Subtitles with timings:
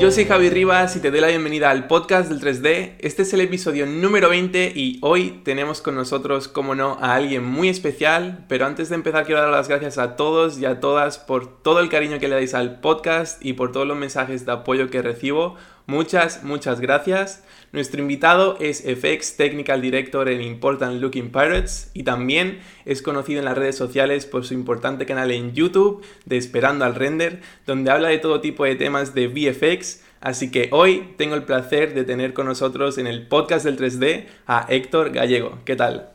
[0.00, 2.96] yo soy Javi Rivas y te doy la bienvenida al podcast del 3D.
[2.98, 7.44] Este es el episodio número 20 y hoy tenemos con nosotros, como no, a alguien
[7.44, 8.44] muy especial.
[8.48, 11.78] Pero antes de empezar quiero dar las gracias a todos y a todas por todo
[11.78, 15.02] el cariño que le dais al podcast y por todos los mensajes de apoyo que
[15.02, 15.56] recibo.
[15.86, 17.42] Muchas, muchas gracias.
[17.72, 23.44] Nuestro invitado es FX Technical Director en Important Looking Pirates y también es conocido en
[23.44, 28.08] las redes sociales por su importante canal en YouTube de Esperando al Render, donde habla
[28.08, 30.02] de todo tipo de temas de VFX.
[30.20, 34.26] Así que hoy tengo el placer de tener con nosotros en el podcast del 3D
[34.46, 35.60] a Héctor Gallego.
[35.64, 36.10] ¿Qué tal?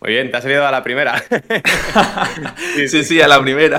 [0.00, 1.22] Muy bien, te has salido a la primera.
[2.88, 3.78] sí, sí, a la primera.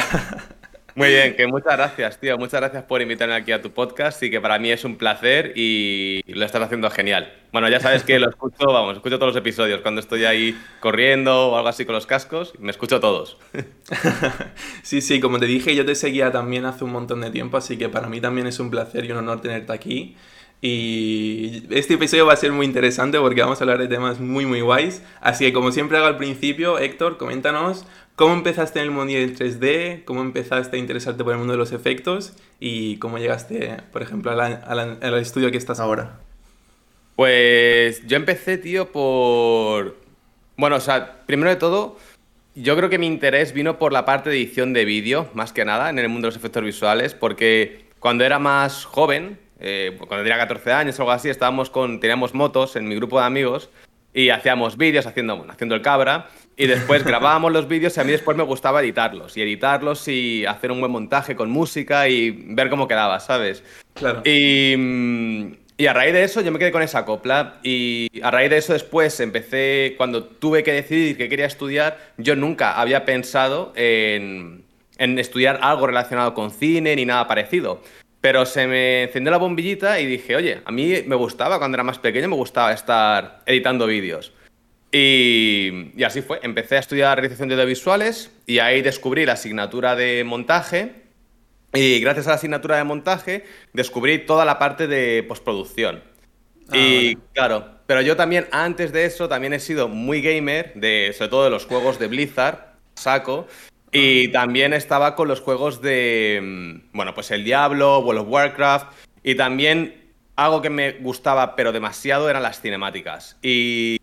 [0.98, 2.40] Muy bien, que muchas gracias, tío.
[2.40, 5.54] Muchas gracias por invitarme aquí a tu podcast y que para mí es un placer
[5.56, 7.32] y lo estás haciendo genial.
[7.52, 11.50] Bueno, ya sabes que lo escucho, vamos, escucho todos los episodios cuando estoy ahí corriendo
[11.50, 13.38] o algo así con los cascos, me escucho todos.
[14.82, 17.78] Sí, sí, como te dije, yo te seguía también hace un montón de tiempo, así
[17.78, 20.16] que para mí también es un placer y un honor tenerte aquí.
[20.60, 24.46] Y este episodio va a ser muy interesante porque vamos a hablar de temas muy,
[24.46, 25.04] muy guays.
[25.22, 27.86] Así que como siempre hago al principio, Héctor, coméntanos
[28.18, 30.04] ¿Cómo empezaste en el mundo del 3D?
[30.04, 32.34] ¿Cómo empezaste a interesarte por el mundo de los efectos?
[32.60, 36.20] ¿Y cómo llegaste, por ejemplo, al estudio que estás ahora?
[37.16, 39.98] Pues yo empecé, tío, por...
[40.56, 42.00] Bueno, o sea, primero de todo,
[42.56, 45.64] yo creo que mi interés vino por la parte de edición de vídeo, más que
[45.64, 50.24] nada, en el mundo de los efectos visuales, porque cuando era más joven, eh, cuando
[50.24, 53.70] tenía 14 años o algo así, estábamos con, teníamos motos en mi grupo de amigos
[54.14, 58.12] y hacíamos vídeos haciendo, haciendo el cabra y después grabábamos los vídeos y a mí
[58.12, 59.38] después me gustaba editarlos.
[59.38, 63.64] Y editarlos y hacer un buen montaje con música y ver cómo quedaba, ¿sabes?
[63.94, 64.22] Claro.
[64.26, 64.76] Y,
[65.78, 67.60] y a raíz de eso yo me quedé con esa copla.
[67.62, 72.36] Y a raíz de eso después empecé, cuando tuve que decidir qué quería estudiar, yo
[72.36, 74.64] nunca había pensado en,
[74.98, 77.82] en estudiar algo relacionado con cine ni nada parecido.
[78.28, 81.86] Pero se me encendió la bombillita y dije, oye, a mí me gustaba, cuando era
[81.86, 84.34] más pequeño, me gustaba estar editando vídeos.
[84.92, 86.42] Y, así fue.
[86.44, 91.04] Empecé a estudiar realización de audiovisuales y ahí descubrí la asignatura de montaje.
[91.72, 96.04] Y gracias a la asignatura de montaje descubrí toda la parte de postproducción.
[96.68, 101.14] Ah, y claro, pero yo también antes de eso también he sido muy gamer, de,
[101.18, 103.48] sobre todo de los juegos de Blizzard, saco.
[103.98, 108.88] Y también estaba con los juegos de, mm, bueno, pues el Diablo, World of Warcraft.
[109.24, 113.38] Y también algo que me gustaba, pero demasiado, eran las cinemáticas.
[113.42, 114.00] Y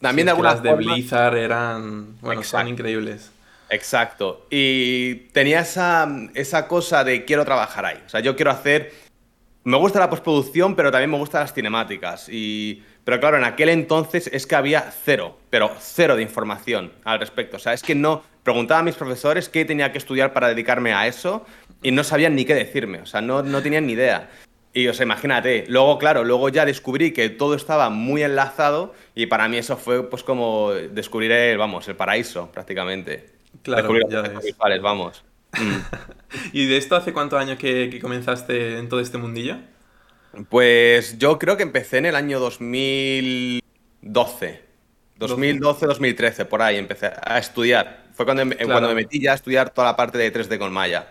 [0.00, 3.30] también de algunas de Blizzard eran, bueno, son increíbles.
[3.68, 4.46] Exacto.
[4.50, 8.02] Y tenía esa, esa cosa de quiero trabajar ahí.
[8.06, 8.92] O sea, yo quiero hacer...
[9.64, 12.28] Me gusta la postproducción, pero también me gustan las cinemáticas.
[12.28, 12.82] Y...
[13.04, 17.56] Pero claro, en aquel entonces es que había cero, pero cero de información al respecto.
[17.56, 18.22] O sea, es que no...
[18.42, 21.46] Preguntaba a mis profesores qué tenía que estudiar para dedicarme a eso
[21.80, 23.00] y no sabían ni qué decirme.
[23.00, 24.30] O sea, no, no tenían ni idea.
[24.74, 29.26] Y o sea, imagínate, luego, claro, luego ya descubrí que todo estaba muy enlazado y
[29.26, 33.30] para mí eso fue pues como descubrir el, vamos, el paraíso prácticamente.
[33.62, 35.22] Claro, ya visuales, vamos.
[35.52, 35.76] Mm.
[36.52, 39.58] ¿Y de esto hace cuántos años que, comenzaste en todo este mundillo?
[40.48, 44.62] Pues yo creo que empecé en el año 2012.
[45.18, 48.06] 2012-2013, por ahí empecé a estudiar.
[48.14, 51.08] Fue cuando, cuando me metí ya a estudiar toda la parte de 3D con Maya.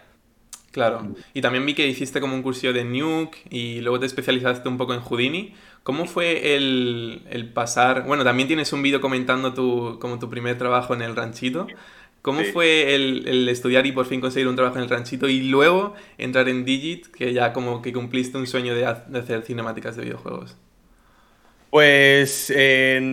[0.71, 1.15] Claro.
[1.33, 4.77] Y también vi que hiciste como un cursillo de Nuke y luego te especializaste un
[4.77, 5.53] poco en Houdini.
[5.83, 8.05] ¿Cómo fue el, pasar?
[8.05, 11.67] Bueno, también tienes un vídeo comentando tu, como tu primer trabajo en el ranchito.
[12.21, 15.95] ¿Cómo fue el, estudiar y por fin conseguir un trabajo en el ranchito y luego
[16.17, 20.55] entrar en Digit, que ya como que cumpliste un sueño de, hacer cinemáticas de videojuegos?
[21.71, 22.53] Pues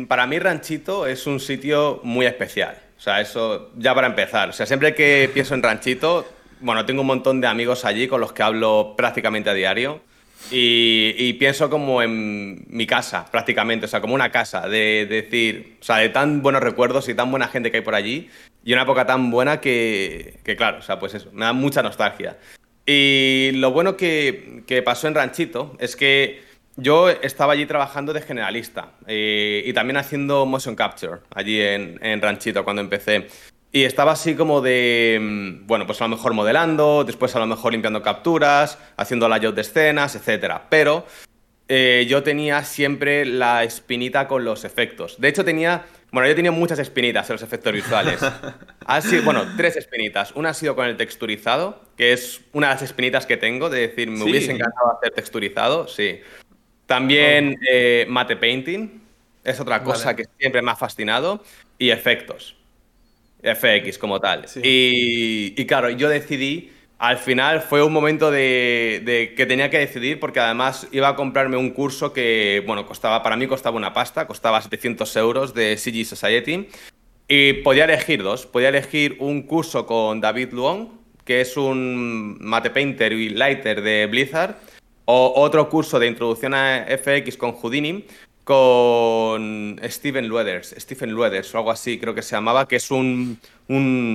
[0.09, 2.77] para mí Ranchito es un sitio muy especial.
[2.99, 4.51] O sea, eso ya para empezar.
[4.51, 6.27] O sea, siempre que pienso en Ranchito,
[6.61, 10.01] bueno, tengo un montón de amigos allí con los que hablo prácticamente a diario.
[10.50, 15.84] Y, pienso como en mi casa, prácticamente, o sea, como una casa, de, decir, o
[15.84, 18.31] sea, de tan buenos recuerdos y tan buena gente que hay por allí,
[18.65, 21.83] y una época tan buena que, que claro, o sea, pues eso, me da mucha
[21.83, 22.39] nostalgia.
[22.86, 26.41] Y lo bueno que, que pasó en Ranchito es que
[26.77, 32.22] yo estaba allí trabajando de generalista eh, y también haciendo motion capture allí en, en
[32.22, 33.27] Ranchito cuando empecé.
[33.70, 37.47] Y estaba así como de, mm, bueno, pues a lo mejor modelando, después a lo
[37.47, 40.54] mejor limpiando capturas, haciendo layout de escenas, etc.
[40.70, 41.04] Pero
[41.68, 45.20] eh, yo tenía siempre la espinita con los efectos.
[45.20, 48.20] De hecho, tenía, bueno, yo tenía muchas espinitas en los efectos visuales.
[48.86, 50.32] Así, bueno, tres espinitas.
[50.34, 53.88] Una ha sido con el texturizado, que es una de las espinitas que tengo, de
[53.88, 56.20] decir, me hubiese encantado hacer texturizado, sí.
[56.86, 57.66] También oh.
[57.70, 59.03] eh, mate painting,
[59.44, 61.44] es otra cosa que siempre me ha fascinado,
[61.78, 62.58] y efectos.
[63.43, 64.47] FX como tal.
[64.63, 70.41] Y, claro, yo decidí al final fue un momento de, que tenía que decidir porque
[70.41, 74.61] además iba a comprarme un curso que, bueno, costaba, para mí costaba una pasta, costaba
[74.61, 76.69] 700 euros de CG Society
[77.29, 78.47] y podía elegir dos.
[78.47, 80.89] Podía elegir un curso con David Luong,
[81.25, 84.57] que es un mate painter y lighter de Blizzard,
[85.05, 88.05] o otro curso de introducción a FX con Houdini,
[88.48, 93.39] con Steven Lueders, Stephen Lueders o algo así creo que se llamaba, que es un,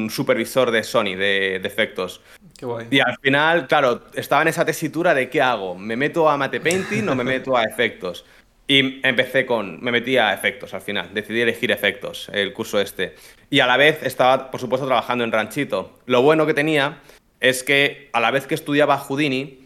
[0.09, 2.19] supervisor de Sony de, efectos.
[2.57, 2.87] Qué guay.
[2.89, 6.59] Y al final, claro, estaba en esa tesitura de qué hago, ¿me meto a mate
[6.59, 8.25] painting o me meto a efectos?
[8.67, 13.13] Y empecé con, me metí a efectos al final, decidí elegir efectos, el curso este.
[13.51, 15.99] Y a la vez estaba, por supuesto, trabajando en Ranchito.
[16.07, 17.03] Lo bueno que tenía
[17.39, 19.62] es que a la vez que estudiaba Houdini,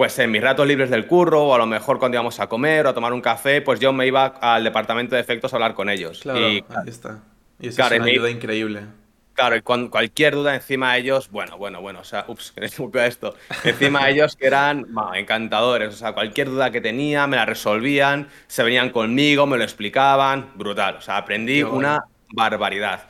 [0.00, 2.86] pues en mis ratos libres del curro o a lo mejor cuando íbamos a comer
[2.86, 5.74] o a tomar un café, pues yo me iba al departamento de efectos a hablar
[5.74, 6.20] con ellos.
[6.22, 7.18] Claro, y, ahí está.
[7.60, 8.80] Y eso es una ayuda increíble.
[9.34, 13.06] Claro, y con cualquier duda encima de ellos, bueno, bueno, bueno, o sea, ups, me
[13.06, 13.34] esto.
[13.62, 18.28] Encima de ellos que eran encantadores, o sea, cualquier duda que tenía me la resolvían,
[18.46, 23.02] se venían conmigo, me lo explicaban, brutal, o sea, aprendí una barbaridad.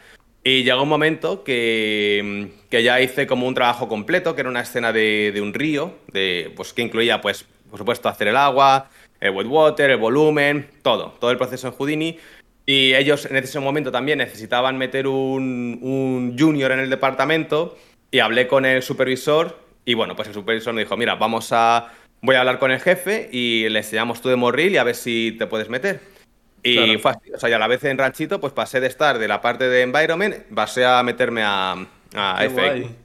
[0.42, 4.62] Y llegó un momento que, que, ya hice como un trabajo completo, que era una
[4.62, 8.88] escena de, un río, de, pues, que incluía, pues, por supuesto, hacer el agua,
[9.20, 12.19] el wet water, el volumen, todo, todo el proceso en Houdini.
[12.64, 17.76] Y ellos en ese momento también necesitaban meter un, un junior en el departamento
[18.10, 21.92] y hablé con el supervisor y bueno, pues el supervisor me dijo, mira, vamos a,
[22.20, 24.94] voy a hablar con el jefe y le enseñamos tú de morril y a ver
[24.94, 26.00] si te puedes meter.
[26.62, 29.18] Y fue así, o sea, y a la vez en Ranchito, pues pasé de estar
[29.18, 31.72] de la parte de Environment, pasé a meterme a,
[32.14, 32.96] a qué Guay.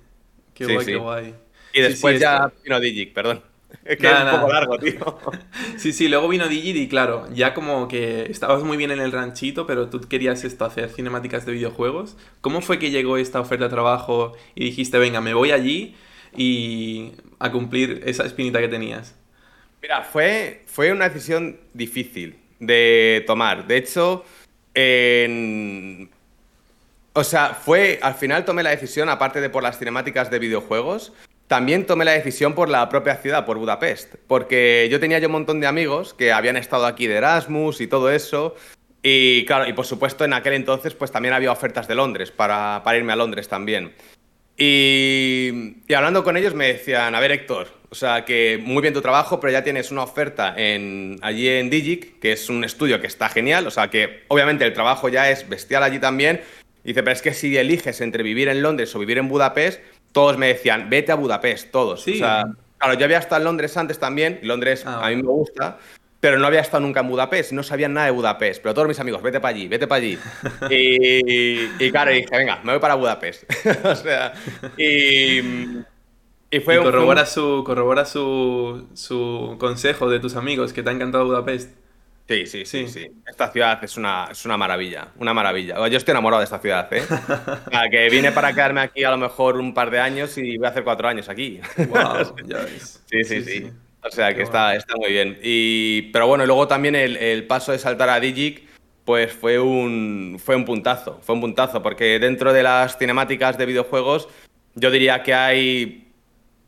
[0.54, 1.36] Qué guay, qué guay.
[1.74, 3.42] Y después ya vino Digic, perdón.
[3.84, 5.20] Es que es un poco largo, tío.
[5.78, 9.12] sí, sí, luego vino Digit y claro, ya como que estabas muy bien en el
[9.12, 12.16] ranchito, pero tú querías esto, hacer cinemáticas de videojuegos.
[12.42, 15.96] ¿Cómo fue que llegó esta oferta de trabajo y dijiste, venga, me voy allí
[16.36, 19.16] y a cumplir esa espinita que tenías?
[19.82, 23.68] Mira, fue, fue una decisión difícil de tomar.
[23.68, 24.24] De hecho,
[27.14, 31.14] o sea, fue, al final tomé la decisión, aparte de por las cinemáticas de videojuegos,
[31.48, 35.34] también tomé la decisión por la propia ciudad, por Budapest, porque yo tenía yo un
[35.34, 38.56] montón de amigos que habían estado aquí de Erasmus y todo eso,
[39.04, 42.82] y claro, y por supuesto en aquel entonces pues también había ofertas de Londres, para
[42.98, 43.94] irme a Londres también.
[44.58, 48.94] Y, y, hablando con ellos me decían, a ver Héctor, o sea que muy bien
[48.94, 53.02] tu trabajo, pero ya tienes una oferta en, allí en Digic, que es un estudio
[53.02, 56.42] que está genial, o sea que obviamente el trabajo ya es bestial allí también.
[56.84, 59.82] Y dice, pero es que si eliges entre vivir en Londres o vivir en Budapest,
[60.12, 62.04] todos me decían, vete a Budapest, todos.
[62.04, 62.14] Sí.
[62.14, 62.46] O sea,
[62.78, 65.80] claro, yo había estado en Londres antes también, Londres ah, a mí me gusta,
[66.26, 68.60] pero no había estado nunca en Budapest, no sabían nada de Budapest.
[68.64, 70.18] Pero todos mis amigos, vete para allí, vete para allí.
[70.72, 73.44] y, claro, dije, venga, me voy para Budapest.
[73.86, 74.34] o sea,
[74.76, 75.38] y,
[76.50, 81.26] y fue corrobora, su, corrobora su, su consejo de tus amigos que te ha encantado
[81.26, 81.78] Budapest.
[82.28, 85.76] Sí, sí, sí, sí, Esta ciudad es una, es una maravilla, una maravilla.
[85.88, 87.04] Yo estoy enamorado de esta ciudad, ¿eh?
[87.92, 90.70] que vine para quedarme aquí a lo mejor un par de años y voy a
[90.72, 91.62] hacer cuatro años aquí.
[91.88, 93.04] Wow, ya ves.
[93.12, 93.72] Sí, sí, sí.
[94.06, 95.40] O sea que está, está muy bien.
[95.42, 98.64] Y, pero bueno, luego también el, el, paso de saltar a Digic,
[99.04, 103.66] pues fue un, fue un puntazo, fue un puntazo, porque dentro de las cinemáticas de
[103.66, 104.30] videojuegos,
[104.76, 106.12] yo diría que hay,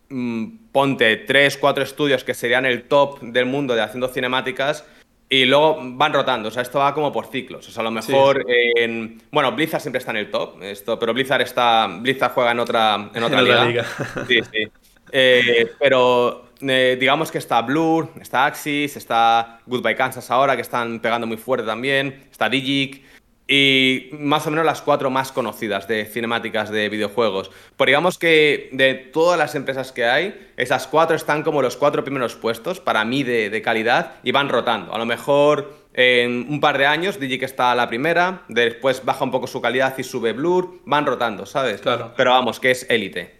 [0.09, 4.85] mm, ponte, tres, cuatro estudios que serían el top del mundo de haciendo cinemáticas
[5.29, 7.67] y luego van rotando, o sea, esto va como por ciclos.
[7.67, 9.21] O sea, a lo mejor en.
[9.29, 11.87] Bueno, Blizzard siempre está en el top, esto, pero Blizzard está.
[11.87, 13.85] Blizzard juega en otra, en otra liga.
[14.27, 14.67] Sí, sí.
[15.11, 20.99] Eh, pero eh, digamos que está Blur, está Axis, está Goodbye Kansas ahora, que están
[20.99, 22.27] pegando muy fuerte también.
[22.31, 23.03] Está Digic
[23.47, 27.49] y más o menos las cuatro más conocidas de cinemáticas de videojuegos.
[27.77, 32.03] Pues digamos que de todas las empresas que hay, esas cuatro están como los cuatro
[32.03, 34.93] primeros puestos para mí de, calidad y van rotando.
[34.93, 39.23] A lo mejor en un par de años Digic está a la primera, después baja
[39.23, 41.81] un poco su calidad y sube Blur, van rotando, ¿sabes?
[41.81, 42.13] Claro.
[42.17, 43.37] Pero vamos, que es élite.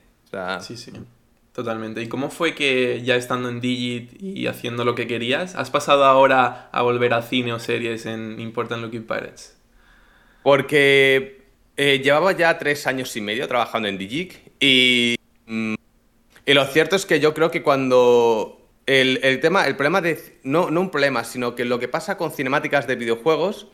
[0.62, 0.91] Sí, sí.
[1.57, 2.03] Totalmente.
[2.03, 6.05] ¿Y cómo fue que ya estando en Digit y haciendo lo que querías, has pasado
[6.05, 9.57] ahora a volver a cine o series en Important Looking Pirates?
[10.43, 11.41] Porque
[11.75, 15.15] eh, llevaba ya tres años y medio trabajando en Digic y,
[15.47, 15.73] mm,
[16.45, 20.69] y lo cierto es que yo creo que cuando el, tema, el problema de, no,
[20.69, 23.65] no un problema, sino que lo que pasa con cinemáticas de videojuegos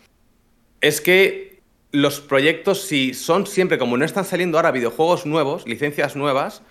[0.79, 1.59] es que
[1.91, 6.63] los proyectos, si son siempre, como no están saliendo ahora videojuegos nuevos, licencias nuevas,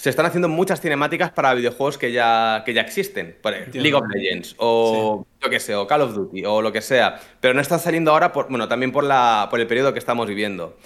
[0.00, 3.36] se están haciendo muchas cinemáticas para videojuegos que ya, que ya existen.
[3.42, 7.20] Por League of Legends, o yo sé, o Call of Duty, o lo que sea.
[7.38, 10.26] Pero no están saliendo ahora, por, bueno, también por, la, por el periodo que estamos
[10.26, 10.78] viviendo.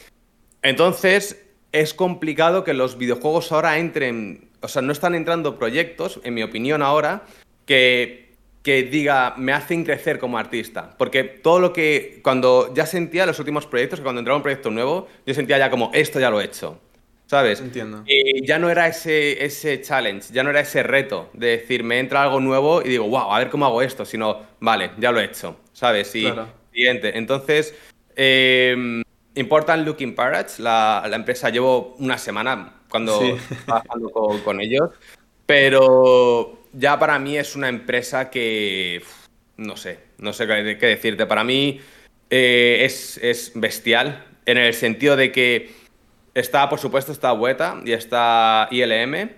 [0.62, 4.50] Entonces, es complicado que los videojuegos ahora entren.
[4.60, 7.22] o sea, no están entrando proyectos, en mi opinión ahora,
[7.66, 10.92] que, que diga, me hacen crecer como artista.
[10.98, 14.72] Porque todo lo que, cuando ya sentía los últimos proyectos, que cuando entraba un proyecto
[14.72, 16.80] nuevo, yo sentía ya como, esto ya lo he hecho.
[17.26, 17.60] ¿Sabes?
[17.60, 18.04] Entiendo.
[18.06, 21.98] Y ya no era ese, ese challenge, ya no era ese reto de decir, me
[21.98, 25.20] entra algo nuevo y digo, wow, a ver cómo hago esto, sino, vale, ya lo
[25.20, 26.14] he hecho, ¿sabes?
[26.14, 26.30] Y
[26.70, 27.16] siguiente.
[27.16, 27.74] Entonces,
[28.14, 29.02] eh,
[29.36, 33.18] Important Looking Parrots, la, la, empresa, llevo una semana cuando
[33.64, 34.90] trabajando con, ellos,
[35.46, 39.02] pero ya para mí es una empresa que,
[39.56, 41.26] no sé, no sé qué, qué decirte.
[41.26, 41.80] Para mí
[42.30, 45.83] eh, es, es bestial en el sentido de que
[46.34, 49.30] Está, por supuesto, está Weta y está ILM,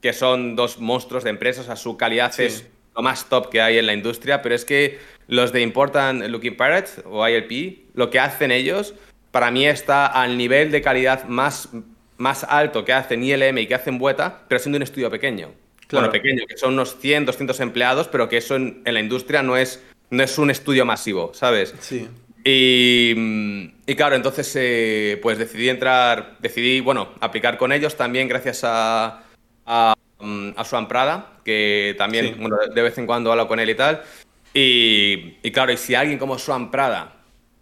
[0.00, 1.68] que son dos monstruos de empresas.
[1.68, 4.98] A su calidad es lo más top que hay en la industria, pero es que
[5.28, 8.94] los de Important Looking Parrots o ILP, lo que hacen ellos,
[9.30, 11.68] para mí está al nivel de calidad más,
[12.16, 15.52] más alto que hacen ILM y que hacen Weta, pero siendo un estudio pequeño.
[15.86, 16.08] Claro.
[16.08, 19.42] Bueno, pequeño, que son unos 100, 200 empleados, pero que eso en, en la industria
[19.42, 21.74] no es, no es un estudio masivo, ¿sabes?
[21.80, 22.08] Sí.
[22.44, 23.14] Y,
[23.86, 29.24] y, claro, entonces eh, pues decidí entrar, decidí, bueno, aplicar con ellos también gracias a,
[29.66, 29.94] a,
[30.56, 32.34] a Suan Prada, que también, sí.
[32.38, 34.02] bueno, de vez en cuando hablo con él y tal.
[34.54, 37.16] Y, y, claro, y si alguien como Suan Prada,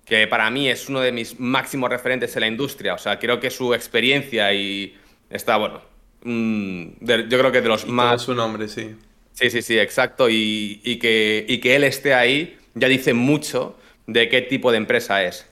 [0.05, 3.41] que para mí es uno de mis máximos referentes en la industria, o sea, creo
[3.41, 4.97] que su experiencia y
[5.29, 5.83] está, bueno,
[6.23, 8.23] mmm, de, yo creo que de los y más...
[8.23, 8.95] su nombre, sí.
[9.33, 10.29] Sí, sí, sí, exacto.
[10.29, 13.78] Y, y, que, y que él esté ahí ya dice mucho
[14.09, 15.47] de qué tipo de empresa es.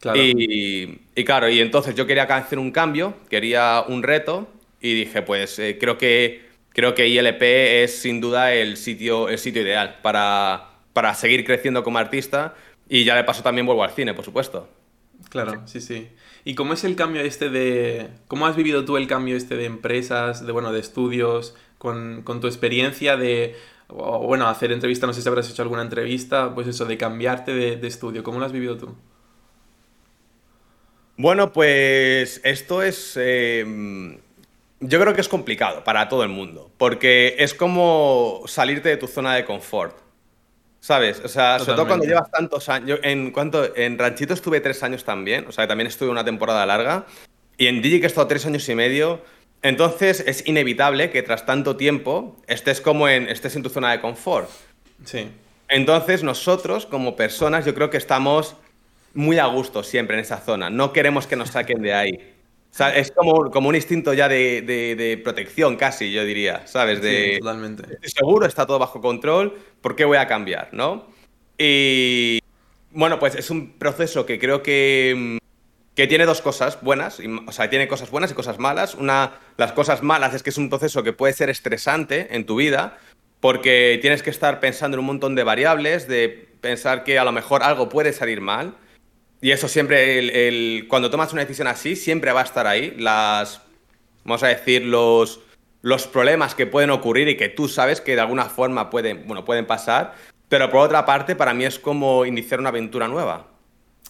[0.00, 0.18] Claro.
[0.20, 4.48] Y, y, claro, y entonces yo quería hacer un cambio, quería un reto
[4.80, 9.38] y dije, pues eh, creo que creo que ILP es sin duda el sitio, el
[9.38, 12.54] sitio ideal para, para seguir creciendo como artista
[12.88, 14.68] y ya de paso también vuelvo al cine, por supuesto.
[15.28, 16.08] Claro, sí, sí.
[16.44, 18.08] ¿Y cómo es el cambio este de...
[18.26, 22.40] ¿Cómo has vivido tú el cambio este de empresas, de, bueno, de estudios, con, con
[22.40, 23.54] tu experiencia de
[23.96, 27.52] o bueno, hacer entrevista, no sé si habrás hecho alguna entrevista, pues eso, de cambiarte
[27.52, 28.94] de, de estudio, ¿cómo lo has vivido tú?
[31.16, 33.16] Bueno, pues esto es...
[33.16, 34.18] Eh,
[34.80, 39.06] yo creo que es complicado para todo el mundo, porque es como salirte de tu
[39.06, 39.96] zona de confort.
[40.80, 41.22] ¿Sabes?
[41.24, 41.64] O sea, Totalmente.
[41.64, 42.98] sobre todo cuando llevas tantos años.
[43.04, 47.06] En cuanto en Ranchito estuve tres años también, o sea, también estuve una temporada larga.
[47.56, 49.22] Y en DJ que he estado tres años y medio,
[49.62, 54.00] entonces es inevitable que tras tanto tiempo estés como en, estés en tu zona de
[54.00, 54.50] confort.
[55.04, 55.28] Sí.
[55.68, 58.56] Entonces nosotros como personas yo creo que estamos
[59.14, 60.68] muy a gusto siempre en esa zona.
[60.68, 62.34] No queremos que nos saquen de ahí.
[62.72, 66.66] O sea, es como, como un instinto ya de, de, de, protección casi, yo diría,
[66.66, 67.02] ¿sabes?
[67.02, 67.82] De, sí, totalmente.
[67.82, 71.06] Estoy seguro, está todo bajo control, ¿por qué voy a cambiar, no?
[71.58, 72.40] Y
[72.90, 75.38] bueno, pues es un proceso que creo que
[75.94, 78.94] que tiene dos cosas buenas, o sea, tiene cosas buenas y cosas malas.
[78.94, 82.56] Una, las cosas malas es que es un proceso que puede ser estresante en tu
[82.56, 82.98] vida,
[83.40, 87.32] porque tienes que estar pensando en un montón de variables, de pensar que a lo
[87.32, 88.74] mejor algo puede salir mal.
[89.42, 92.94] Y eso siempre, el, el, cuando tomas una decisión así, siempre va a estar ahí.
[92.96, 93.60] Las,
[94.24, 95.40] vamos a decir, los,
[95.82, 99.44] los problemas que pueden ocurrir y que tú sabes que de alguna forma pueden, bueno,
[99.44, 100.14] pueden pasar.
[100.48, 103.48] Pero por otra parte, para mí es como iniciar una aventura nueva.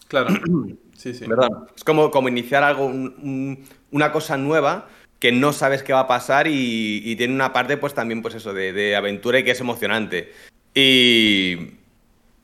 [0.08, 0.28] Claro.
[1.02, 1.26] Sí, sí.
[1.26, 1.48] ¿Verdad?
[1.76, 6.00] Es como, como iniciar algo, un, un, una cosa nueva que no sabes qué va
[6.00, 9.60] a pasar y, tiene una parte, pues también, pues eso, de, aventura y que es
[9.60, 10.32] emocionante.
[10.76, 11.72] Y,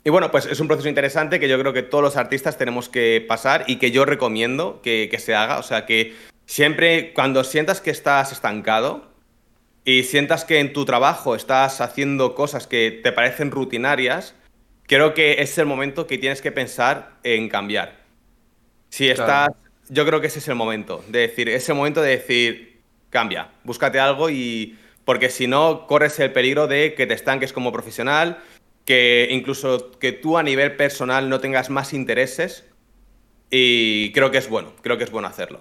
[0.03, 2.88] y bueno, pues es un proceso interesante que yo creo que todos los artistas tenemos
[2.88, 5.59] que pasar y que yo recomiendo que se haga.
[5.59, 9.09] O sea, que siempre cuando sientas que estás estancado
[9.85, 14.35] y sientas que en tu trabajo estás haciendo cosas que te parecen rutinarias,
[14.88, 17.98] creo que es el momento que tienes que pensar en cambiar.
[18.88, 19.57] Si estás, claro.
[19.88, 22.80] yo creo que ese es el momento, de decir, ese momento de decir,
[23.11, 27.73] cambia, búscate algo y, porque si no, corres el peligro de que te estanques como
[27.73, 28.38] profesional,
[28.85, 32.64] que incluso que tú a nivel personal no tengas más intereses
[33.50, 35.61] y creo que es bueno, creo que es bueno hacerlo.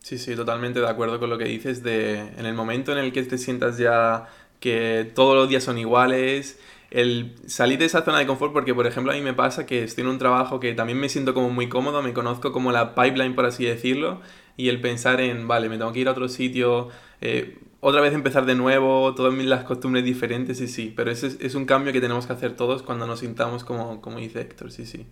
[0.00, 3.12] Sí, sí, totalmente de acuerdo con lo que dices de en el momento en el
[3.12, 4.28] que te sientas ya
[4.58, 6.58] que todos los días son iguales,
[6.92, 9.82] el salir de esa zona de confort, porque por ejemplo a mí me pasa que
[9.82, 12.94] estoy en un trabajo que también me siento como muy cómodo, me conozco como la
[12.94, 14.20] pipeline, por así decirlo,
[14.58, 16.88] y el pensar en, vale, me tengo que ir a otro sitio,
[17.22, 21.54] eh, otra vez empezar de nuevo, todas las costumbres diferentes, sí, sí, pero ese es,
[21.54, 24.84] un cambio que tenemos que hacer todos cuando nos sintamos como, como dice Héctor, sí,
[24.84, 25.06] sí.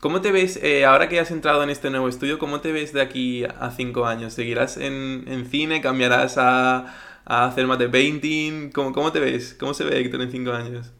[0.00, 2.92] ¿Cómo te ves, eh, ahora que has entrado en este nuevo estudio, cómo te ves
[2.92, 4.32] de aquí a cinco años?
[4.32, 5.80] ¿Seguirás en, en cine?
[5.82, 6.94] ¿Cambiarás a,
[7.24, 8.70] a hacer más de painting?
[8.70, 9.54] ¿Cómo, ¿Cómo te ves?
[9.60, 10.92] ¿Cómo se ve Héctor en cinco años?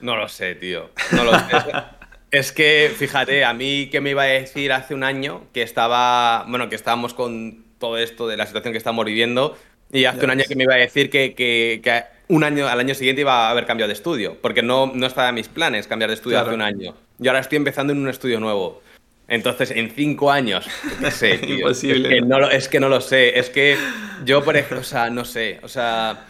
[0.00, 0.90] No lo sé, tío.
[1.12, 1.56] No lo sé.
[2.30, 6.44] es que, fíjate, a mí que me iba a decir hace un año que estaba,
[6.48, 9.56] bueno, que estábamos con todo esto de la situación que estamos viviendo,
[9.92, 12.94] Y hace un año que me iba a decir que, que, un año, al año
[12.94, 16.10] siguiente iba a haber cambiado de estudio, porque no, no estaba en mis planes cambiar
[16.10, 16.94] de estudio hace un año.
[17.20, 18.82] Y ahora estoy empezando en un estudio nuevo.
[19.28, 20.66] Entonces, en cinco años,
[21.00, 22.08] qué sé, Imposible.
[22.08, 23.38] Es que, no lo, es que no lo sé.
[23.38, 23.76] Es que
[24.24, 25.60] yo, por ejemplo, o sea, no sé.
[25.62, 26.26] O sea,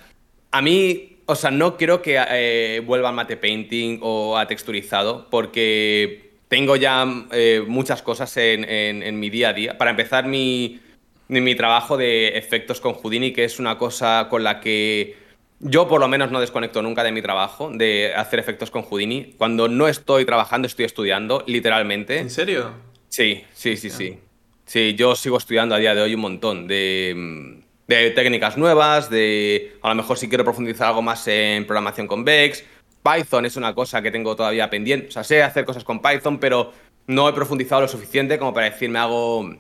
[0.51, 5.29] a mí, o sea, no creo que eh, vuelva a mate painting o a texturizado,
[5.31, 9.79] porque tengo ya eh, muchas cosas en, en, mi día a día.
[9.79, 10.81] Para empezar, mi,
[11.29, 15.17] mi trabajo de efectos con Houdini, que es una cosa con la que
[15.61, 19.35] yo por lo menos no desconecto nunca de mi trabajo, de hacer efectos con Houdini.
[19.39, 22.19] Cuando no estoy trabajando, estoy estudiando, literalmente.
[22.19, 22.73] ¿En serio?
[23.09, 24.19] Sí, sí, sí, sí.
[24.67, 29.77] Sí, yo sigo estudiando a día de hoy un montón de, de técnicas nuevas, de
[29.83, 32.65] a lo mejor si quiero profundizar algo más en programación con Vex.
[33.03, 35.09] Python es una cosa que tengo todavía pendiente.
[35.09, 36.73] O sea, sé hacer cosas con Python, pero
[37.07, 39.55] no he profundizado lo suficiente como para decirme hago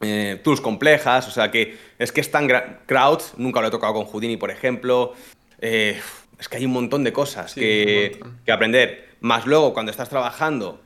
[0.00, 1.26] eh, tools complejas.
[1.26, 2.48] O sea, que es que es tan
[2.86, 5.14] crowd, nunca lo he tocado con Houdini, por ejemplo.
[5.60, 6.00] Eh,
[6.38, 9.16] es que hay un montón de cosas que, aprender.
[9.20, 10.80] Más luego, cuando estás trabajando,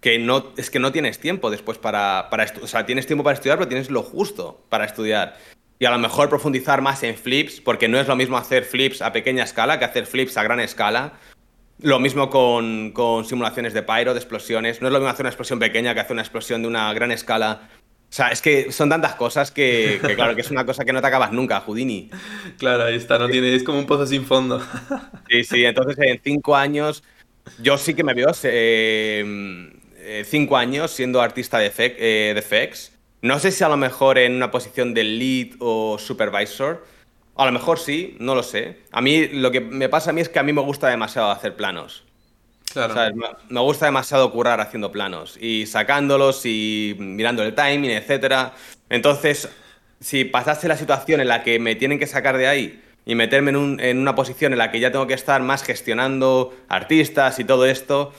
[0.00, 2.64] que no, es que no tienes tiempo después para, para estudiar.
[2.64, 5.38] O sea, tienes tiempo para estudiar, pero tienes lo justo para estudiar.
[5.78, 9.02] Y a lo mejor profundizar más en flips, porque no es lo mismo hacer flips
[9.02, 11.14] a pequeña escala que hacer flips a gran escala.
[11.80, 14.80] Lo mismo con, con simulaciones de pyro, de explosiones.
[14.80, 17.12] No es lo mismo hacer una explosión pequeña que hacer una explosión de una gran
[17.12, 17.68] escala
[18.08, 21.00] o sea, es que son tantas cosas que, claro, que es una cosa que no
[21.00, 22.08] te acabas nunca, Houdini.
[22.56, 24.62] Claro, ahí está, no tiene, es como un pozo sin fondo.
[25.28, 27.02] Sí, sí, entonces en cinco años,
[27.60, 32.92] yo sí que me veo em, eh, cinco años siendo artista de, eh, de FX.
[33.26, 36.86] No sé si a lo mejor en una posición de lead o supervisor.
[37.34, 38.84] A lo mejor sí, no lo sé.
[38.92, 41.32] A mí lo que me pasa a mí es que a mí me gusta demasiado
[41.32, 42.04] hacer planos.
[43.48, 48.52] Me gusta demasiado currar haciendo planos y sacándolos y mirando el timing, etc.
[48.90, 49.48] Entonces,
[49.98, 53.50] si pasase la situación en la que me tienen que sacar de ahí y meterme
[53.50, 57.66] en, una posición en la que ya tengo que estar más gestionando artistas y todo
[57.66, 58.12] esto,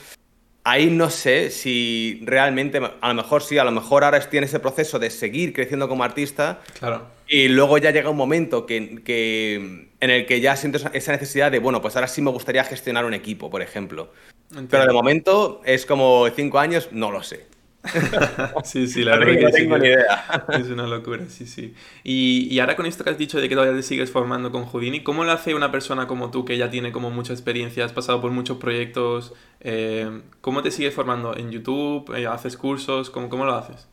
[0.68, 4.44] ahí no sé si realmente, a lo mejor sí, a lo mejor ahora estoy en
[4.44, 6.60] ese proceso de seguir creciendo como artista.
[6.78, 7.06] Claro.
[7.26, 11.50] Y luego ya llega un momento que, que, en el que ya siento esa necesidad
[11.50, 14.12] de, bueno, pues ahora sí me gustaría gestionar un equipo, por ejemplo.
[14.70, 17.46] Pero de momento es como cinco años, no lo sé.
[18.64, 20.44] sí, sí, la verdad que tengo ni idea.
[20.48, 21.74] Es una locura, sí, sí.
[22.04, 25.02] Y, ahora con esto que has dicho de que todavía te sigues formando con Houdini,
[25.02, 28.20] ¿cómo lo hace una persona como tú que ya tiene como mucha experiencia, has pasado
[28.20, 29.32] por muchos proyectos?
[29.60, 31.36] Eh, ¿Cómo te sigues formando?
[31.36, 32.14] ¿En YouTube?
[32.16, 33.10] Eh, ¿Haces cursos?
[33.10, 33.88] ¿Cómo, ¿Cómo lo haces?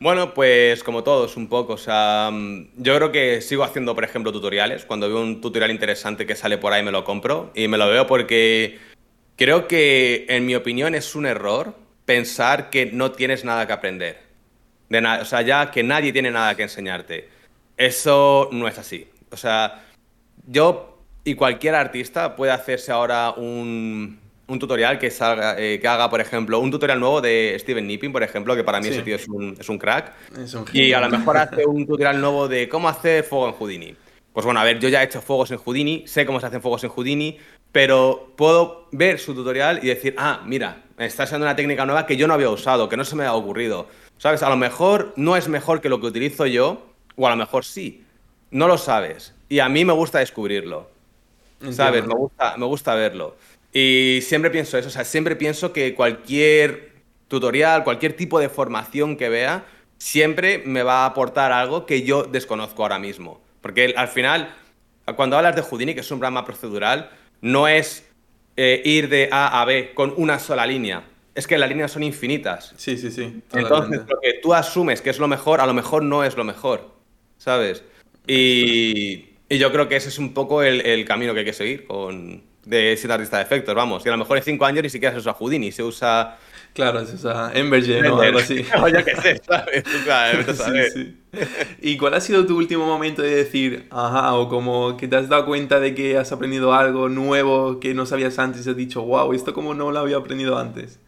[0.00, 1.74] Bueno, pues como todos, un poco.
[1.74, 4.84] O sea, mm, yo creo que sigo haciendo, por ejemplo, tutoriales.
[4.84, 7.50] Cuando veo un tutorial interesante que sale por ahí, me lo compro.
[7.54, 8.78] Y me lo veo porque
[9.36, 11.74] Creo que, en mi opinión, es un error
[12.04, 14.18] pensar que no tienes nada que aprender.
[14.88, 17.28] De o sea, ya que nadie tiene nada que enseñarte.
[17.76, 19.08] Eso no es así.
[19.30, 19.84] O sea,
[20.46, 26.10] yo y cualquier artista puede hacerse ahora un, un tutorial que, salga, eh, que haga,
[26.10, 29.16] por ejemplo, un tutorial nuevo de Steven Nipping, por ejemplo, que para mí ese tío
[29.16, 30.12] es un, es un crack.
[30.72, 33.96] y a lo mejor hace un tutorial nuevo de cómo hacer fuego en Houdini.
[34.32, 36.60] Pues bueno, a ver, yo ya he hecho fuegos en Houdini, sé cómo se hacen
[36.60, 37.38] fuegos en Houdini,
[37.72, 42.06] pero puedo ver su tutorial y decir, ah, mira, me está haciendo una técnica nueva
[42.06, 43.88] que yo no había usado, que no se me ha ocurrido.
[44.18, 44.42] ¿Sabes?
[44.42, 47.64] A lo mejor no es mejor que lo que utilizo yo, o a lo mejor
[47.64, 48.04] sí.
[48.50, 49.34] No lo sabes.
[49.48, 50.88] Y a mí me gusta descubrirlo.
[51.70, 52.06] ¿Sabes?
[52.06, 53.36] Me gusta, me gusta verlo.
[53.72, 56.92] Y siempre pienso eso, o sea, siempre pienso que cualquier
[57.26, 59.64] tutorial, cualquier tipo de formación que vea,
[59.98, 63.40] siempre me va a aportar algo que yo desconozco ahora mismo.
[63.62, 64.54] Porque al final,
[65.16, 68.03] cuando hablas de Houdini, que es un programa procedural, no es
[68.56, 71.04] eh, ir de A a B con una sola línea.
[71.34, 72.72] Es que las líneas son infinitas.
[72.76, 73.42] Sí, sí, sí.
[73.52, 76.44] Entonces, lo que tú asumes que es lo mejor, a lo mejor no es lo
[76.44, 76.92] mejor.
[77.38, 77.82] ¿Sabes?
[78.26, 82.42] Y, yo creo que ese es un poco el, camino que hay que seguir con,
[82.64, 84.04] de ser artista de efectos, vamos.
[84.06, 86.38] Y a lo mejor en cinco años ni siquiera se usa Houdini, se usa
[86.74, 88.66] Claro, se usa Embergen o algo así.
[88.82, 89.84] o ya que sé, ¿sabes?
[90.56, 91.16] sí, sí.
[91.80, 95.28] ¿Y cuál ha sido tu último momento de decir, ajá, o como que te has
[95.28, 99.02] dado cuenta de que has aprendido algo nuevo que no sabías antes y has dicho,
[99.02, 100.98] wow, esto como no lo había aprendido antes?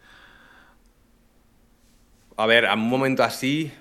[2.37, 3.71] A ver, a un momento así.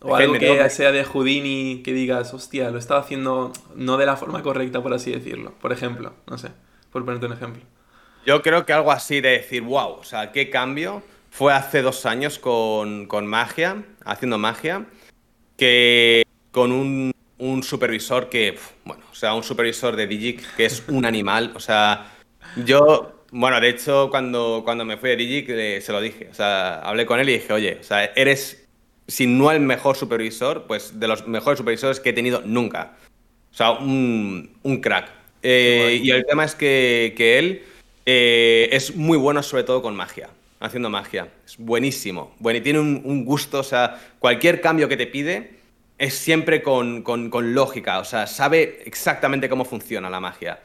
[0.00, 4.16] O algo que sea de Houdini que digas, hostia, lo estaba haciendo no de la
[4.16, 5.52] forma correcta, por así decirlo.
[5.60, 6.48] Por ejemplo, no sé,
[6.90, 7.62] por ponerte un ejemplo.
[8.26, 11.02] Yo creo que algo así de decir, wow, o sea, qué cambio.
[11.30, 14.86] Fue hace dos años con, magia, haciendo magia,
[15.56, 21.06] que con un, supervisor que, bueno, o sea, un supervisor de Digic que es un
[21.06, 21.52] animal.
[21.54, 22.12] O sea,
[22.64, 26.28] yo, bueno, de hecho, cuando, cuando me fui de Digic se lo dije.
[26.30, 28.66] O sea, hablé con él y dije, oye, o sea, eres
[29.10, 32.96] si no el mejor supervisor, pues de los mejores supervisores que he tenido nunca.
[33.50, 35.10] O sea, un, crack.
[35.42, 37.64] Eh, y el tema es que, él
[38.06, 41.28] eh, es muy bueno sobre todo con magia, haciendo magia.
[41.44, 42.34] Es buenísimo.
[42.38, 45.58] Bueno, y tiene un, gusto, o sea, cualquier cambio que te pide
[45.98, 50.60] es siempre con, con lógica, o sea, sabe exactamente cómo funciona la magia.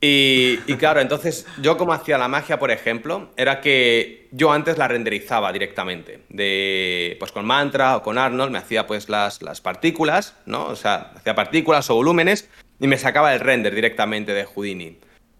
[0.00, 4.86] Y, claro, entonces yo como hacía la magia, por ejemplo, era que yo antes la
[4.86, 10.36] renderizaba directamente, de, pues con Mantra o con Arnold, me hacía pues las, las partículas,
[10.46, 10.66] ¿no?
[10.66, 14.98] O sea, hacía partículas o volúmenes y me sacaba el render directamente de Houdini.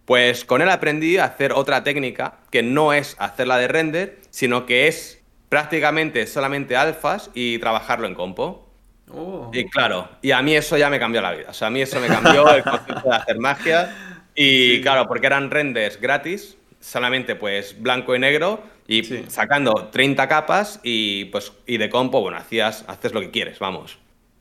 [0.08, 4.64] Pues con él aprendí a hacer otra técnica que no es hacerla de render, sino
[4.64, 8.66] que es prácticamente solamente alfas y trabajarlo en compo.
[9.10, 9.50] Oh.
[9.52, 11.50] Y claro, y a mí eso ya me cambió la vida.
[11.50, 13.94] O sea, a mí eso me cambió el concepto de hacer magia.
[14.34, 20.80] Y claro, porque eran renders gratis, solamente pues blanco y negro, y sacando 30 capas
[20.82, 23.98] y pues y de compo, bueno, hacías, haces lo que quieres, vamos.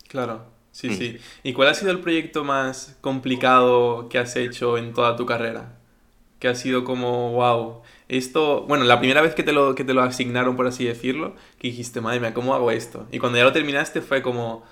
[0.07, 0.45] Claro,
[0.77, 1.17] sí, sí.
[1.43, 5.77] ¿Y cuál ha sido el proyecto más complicado que has hecho en toda tu carrera?
[6.39, 9.93] Que ha sido como, wow, esto, bueno, la primera vez que te lo, que te
[9.93, 13.07] lo asignaron, por así decirlo, que dijiste, madre mía, ¿cómo hago esto?
[13.11, 14.63] Y cuando ya lo terminaste fue como,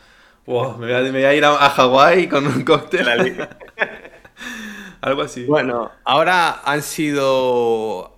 [0.46, 3.08] wow, me voy a, ir a, a Hawái con un cóctel.
[5.06, 5.46] Algo así.
[5.46, 8.12] Bueno, ahora han sido.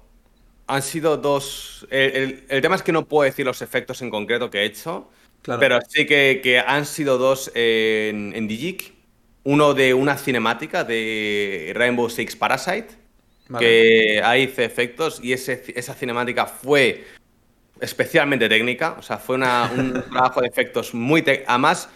[0.67, 1.85] Han sido dos.
[1.89, 5.09] El, tema es que no puedo decir los efectos en concreto que he hecho.
[5.43, 8.93] Pero sí que, han sido dos en, en Digic.
[9.43, 12.87] Uno de una cinemática de Rainbow Six Parasite.
[13.57, 17.05] Que ahí hice efectos y ese, esa cinemática fue
[17.79, 18.95] especialmente técnica.
[18.99, 19.41] O sea, fue un
[20.11, 21.23] trabajo de efectos muy.
[21.47, 21.89] Además,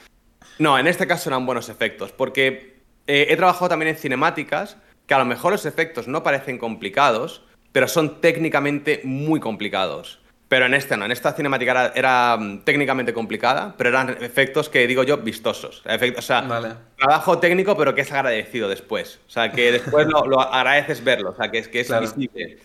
[0.59, 2.13] no, en este caso eran buenos efectos.
[2.13, 6.57] Porque eh, he trabajado también en cinemáticas, que a lo mejor los efectos no parecen
[6.57, 10.20] complicados, pero son técnicamente muy complicados.
[10.51, 14.85] Pero en este no, en esta cinemática era, mm, técnicamente complicada, pero eran efectos que
[14.85, 15.81] digo yo vistosos.
[15.85, 19.21] o sea, trabajo técnico, pero que es agradecido después.
[19.27, 22.57] O sea, que después lo, agradeces verlo, o sea, que es, que es visible.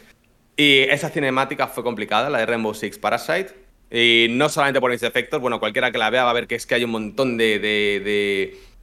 [0.56, 3.54] Y esa cinemática fue complicada, la de Rainbow Six Parasite.
[3.88, 6.56] Y no solamente por mis efectos, bueno, cualquiera que la vea va a ver que
[6.56, 7.60] es que hay un montón de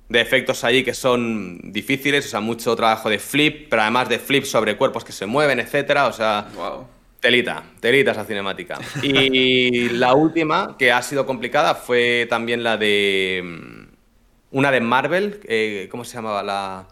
[0.10, 4.20] de efectos allí que son difíciles, o sea, mucho trabajo de flip, pero además de
[4.20, 6.48] flip sobre cuerpos que se mueven, etcétera, o sea,
[7.24, 8.78] telita, telita esa cinemática.
[9.02, 15.40] Y la última, que ha sido complicada, fue también la de mm, una de Marvel,
[15.46, 16.44] eh, ¿cómo se llamaba?
[16.44, 16.86] La,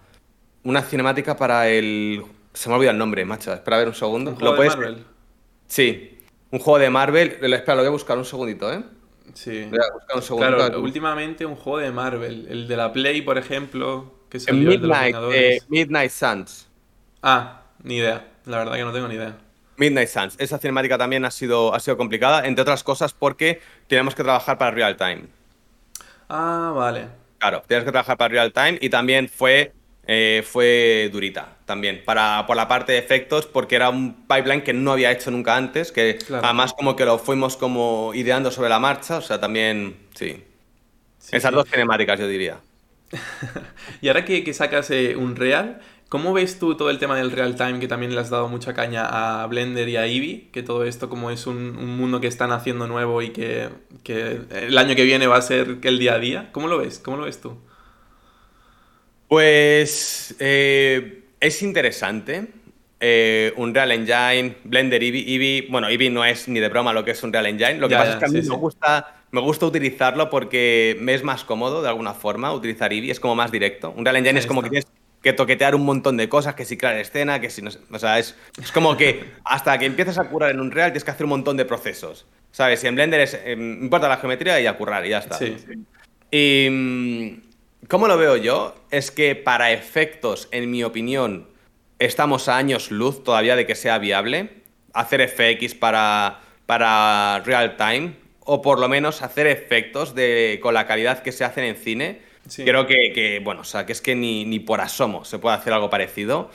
[0.63, 2.23] una cinemática para el...
[2.53, 4.31] Se me ha olvidado el nombre, macho, espera a ver un segundo.
[4.31, 5.05] ¿Un ¿Lo de Marvel?
[5.67, 6.17] Sí,
[6.49, 8.83] un juego de Marvel, espera, lo voy a buscar un segundito, ¿eh?
[9.33, 9.69] Sí.
[10.37, 15.15] claro, últimamente un juego de Marvel, el de la Play, por ejemplo, que se Midnight,
[15.33, 16.67] eh, Midnight Suns.
[17.21, 18.27] Ah, ni idea.
[18.45, 19.37] La verdad que no tengo ni idea.
[19.77, 20.35] Midnight Suns.
[20.37, 24.57] Esa cinemática también ha sido, ha sido complicada, entre otras cosas porque tenemos que trabajar
[24.57, 25.23] para real time.
[26.29, 27.07] Ah, vale.
[27.39, 29.73] Claro, tienes que trabajar para real time y también fue
[30.07, 34.73] eh, fue durita también, para, por la parte de efectos, porque era un pipeline que
[34.73, 38.79] no había hecho nunca antes, que además como que lo fuimos como ideando sobre la
[38.79, 40.43] marcha, o sea, también, sí.
[41.31, 42.57] Esas dos cinemáticas, yo diría.
[44.01, 45.79] y ahora que, sacas eh, un Real,
[46.11, 48.73] ¿cómo ves tú todo el tema del real time, que también le has dado mucha
[48.73, 50.49] caña a Blender y a Eevee?
[50.51, 53.69] Que todo esto como es un, mundo que están haciendo nuevo y que,
[54.03, 56.49] que el año que viene va a ser el día a día.
[56.51, 56.99] ¿Cómo lo ves?
[56.99, 57.57] ¿Cómo lo ves tú?
[59.29, 62.49] Pues eh, es interesante.
[62.99, 67.23] Eh, Unreal Engine, Blender, Eevee, Bueno, Eevee no es ni de broma lo que es
[67.23, 67.75] Unreal Engine.
[67.75, 71.23] Lo que pasa es que a mí me, Gusta, me gusta utilizarlo porque me es
[71.23, 73.11] más cómodo de alguna forma utilizar Eevee.
[73.11, 73.93] Es como más directo.
[73.95, 74.87] Unreal Engine es como que tienes
[75.21, 77.69] que toquetear un montón de cosas, que si crear escena, que si no...
[77.91, 81.11] O sea, es, es como que hasta que empiezas a currar en Unreal tienes que
[81.11, 82.25] hacer un montón de procesos.
[82.51, 82.83] ¿Sabes?
[82.83, 85.37] Y en Blender es, eh, importa la geometría y a currar y ya está.
[85.37, 85.55] Sí.
[86.31, 87.51] Y mm,
[87.87, 88.75] ¿Cómo lo veo yo?
[88.91, 91.49] Es que para efectos, en mi opinión,
[91.99, 94.61] estamos a años luz todavía de que sea viable
[94.93, 100.85] hacer FX para, para real time o por lo menos hacer efectos de, con la
[100.85, 102.21] calidad que se hacen en cine.
[102.55, 105.55] Creo que, que, bueno, o sea, que es que ni, ni por asomo se puede
[105.55, 106.49] hacer algo parecido.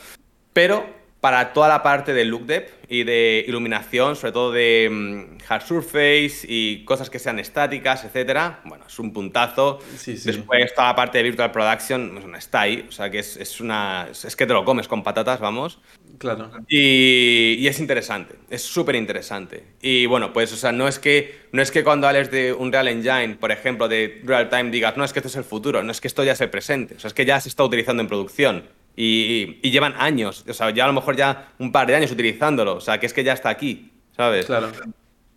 [0.53, 0.87] Pero
[1.21, 5.63] para toda la parte de look depth y de iluminación, sobre todo de mm, hard
[5.63, 9.81] surface y cosas que sean estáticas, etcétera, bueno, es un puntazo.
[10.07, 14.09] Después toda la parte de virtual production pues, está ahí, o sea que es, una
[14.11, 15.81] es que te lo comes con patatas, vamos.
[16.19, 16.51] Claro.
[16.69, 19.65] Y, es interesante, es súper interesante.
[19.83, 22.73] Y bueno, pues, o sea, no es que no es que cuando hables de un
[22.73, 25.83] Real Engine, por ejemplo, de real time digas, no, es que esto es el futuro,
[25.83, 27.65] no es que esto ya es el presente, o sea, es que ya se está
[27.65, 28.65] utilizando en producción.
[28.97, 32.77] Y, llevan años, o sea, ya a lo mejor ya un par de años utilizándolo,
[32.77, 34.47] o sea, que es que ya está aquí, ¿sabes?
[34.47, 34.71] Claro.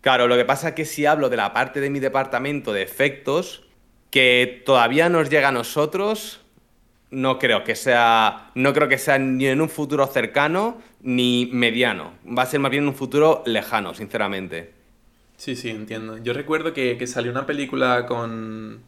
[0.00, 2.82] Claro, lo que pasa es que si hablo de la parte de mi departamento de
[2.82, 3.64] efectos,
[4.10, 6.40] que todavía nos llega a nosotros,
[7.10, 12.12] no creo que sea, no creo que sea ni en un futuro cercano ni mediano.
[12.26, 14.72] Va a ser más bien en un futuro lejano, sinceramente.
[15.36, 16.18] Sí, sí, entiendo.
[16.18, 18.80] Yo recuerdo que, que salió una película con...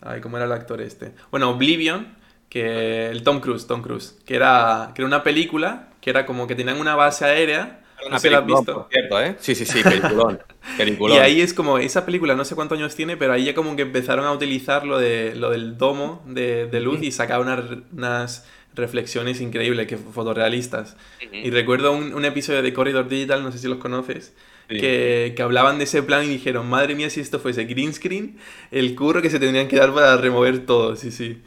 [0.00, 1.12] Ay, ¿cómo era el actor este?
[1.30, 2.14] Bueno, Oblivion,
[2.48, 6.46] que el Tom Cruise, Tom Cruise, que era, que era una película que era como
[6.46, 7.80] que tenían una base aérea
[8.10, 8.88] no sé si la has visto.
[8.90, 9.36] Cierto, ¿eh?
[9.38, 10.40] Sí, sí, sí, peliculón,
[10.76, 11.16] peliculón.
[11.16, 13.76] Y ahí es como, esa película no sé cuántos años tiene, pero ahí ya como
[13.76, 18.46] que empezaron a utilizar lo, de, lo del domo de, de luz y sacaban unas
[18.74, 20.96] reflexiones increíbles, que fotorrealistas.
[21.32, 24.34] Y recuerdo un, un, episodio de Corridor Digital, no sé si los conoces,
[24.68, 28.38] que, que, hablaban de ese plan y dijeron, madre mía, si esto fuese green screen,
[28.70, 31.42] el curro que se tendrían que dar para remover todo, sí, sí.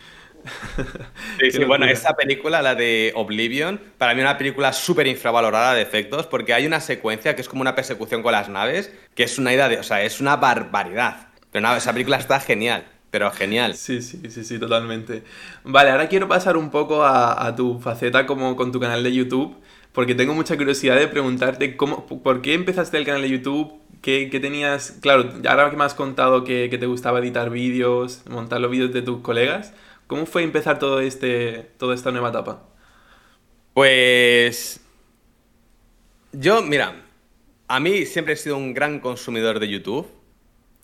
[1.40, 5.82] Sí, sí, bueno, esa película, la de Oblivion, para mí una película súper infravalorada de
[5.82, 9.38] efectos, porque hay una secuencia que es como una persecución con las naves, que es
[9.38, 11.28] una idea de, o sea, es una barbaridad.
[11.52, 13.76] Pero nada, esa película está genial, pero genial.
[13.76, 15.24] Sí, sí, sí, sí, totalmente.
[15.64, 19.56] Vale, ahora quiero pasar un poco a, tu faceta como con tu canal de YouTube,
[19.94, 24.40] porque tengo mucha curiosidad de preguntarte cómo, por qué empezaste el canal de YouTube, ¿Qué,
[24.42, 24.98] tenías?
[25.02, 28.94] Claro, ahora que me has contado que, que te gustaba editar vídeos, montar los vídeos
[28.94, 29.74] de tus colegas,
[30.10, 32.68] ¿Cómo fue empezar todo este, toda esta nueva etapa?
[33.76, 34.82] Pues
[36.32, 37.06] yo, mira,
[37.68, 40.08] a mí siempre he sido un gran consumidor de YouTube.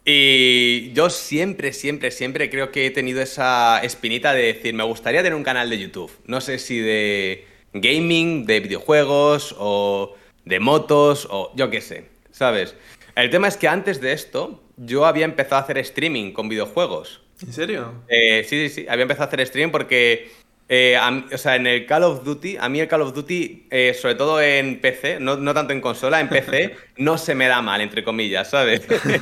[0.05, 5.23] Y yo siempre, siempre, siempre creo que he tenido esa espinita de decir, me gustaría
[5.23, 6.11] tener un canal de YouTube.
[6.27, 12.75] No sé si de gaming, de videojuegos o de motos o yo qué sé, ¿sabes?
[13.15, 17.24] El tema es que antes de esto yo había empezado a hacer streaming con videojuegos.
[17.41, 18.03] ¿En serio?
[18.07, 18.85] Eh, sí, sí, sí.
[18.87, 20.31] Había empezado a hacer stream porque,
[20.69, 20.97] eh,
[21.31, 24.15] o sea, en el Call of Duty, a mí el Call of Duty, eh, sobre
[24.15, 28.03] todo en PC, no, tanto en consola, en PC, no se me da mal, entre
[28.03, 28.81] comillas, ¿sabes?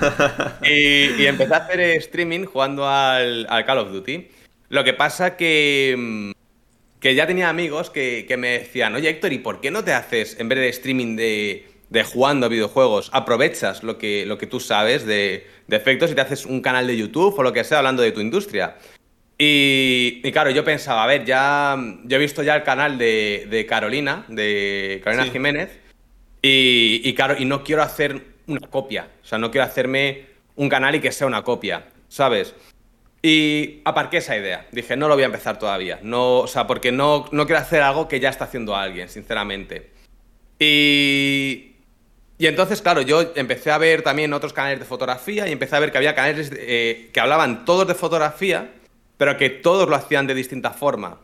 [0.63, 4.28] y, empecé a hacer streaming jugando al, Call of Duty.
[4.69, 6.32] Lo que pasa que, mm,
[6.99, 9.93] que ya tenía amigos que, que me decían, oye Héctor, ¿y por qué no te
[9.93, 14.47] haces, en vez de streaming de de jugando a videojuegos, aprovechas lo que, lo que
[14.47, 17.77] tú sabes de, efectos y te haces un canal de YouTube o lo que sea
[17.77, 18.77] hablando de tu industria.
[19.38, 24.25] Y, claro, yo pensaba, a ver, ya yo he visto ya el canal de, Carolina,
[24.27, 25.79] de Carolina Jiménez,
[26.41, 30.25] y, claro, y no quiero hacer una copia, o sea, no quiero hacerme
[30.56, 32.56] un canal y que sea una copia, ¿sabes?
[33.21, 34.65] Y aparqué esa idea.
[34.71, 35.99] Dije, no lo voy a empezar todavía.
[36.01, 39.91] No, o sea, porque no, no quiero hacer algo que ya está haciendo alguien, sinceramente.
[40.60, 41.72] Y,
[42.43, 45.79] y entonces, claro, yo empecé a ver también otros canales de fotografía y empecé a
[45.79, 48.69] ver que había canales eh, que hablaban todos de fotografía,
[49.15, 51.19] pero que todos lo hacían de distinta forma.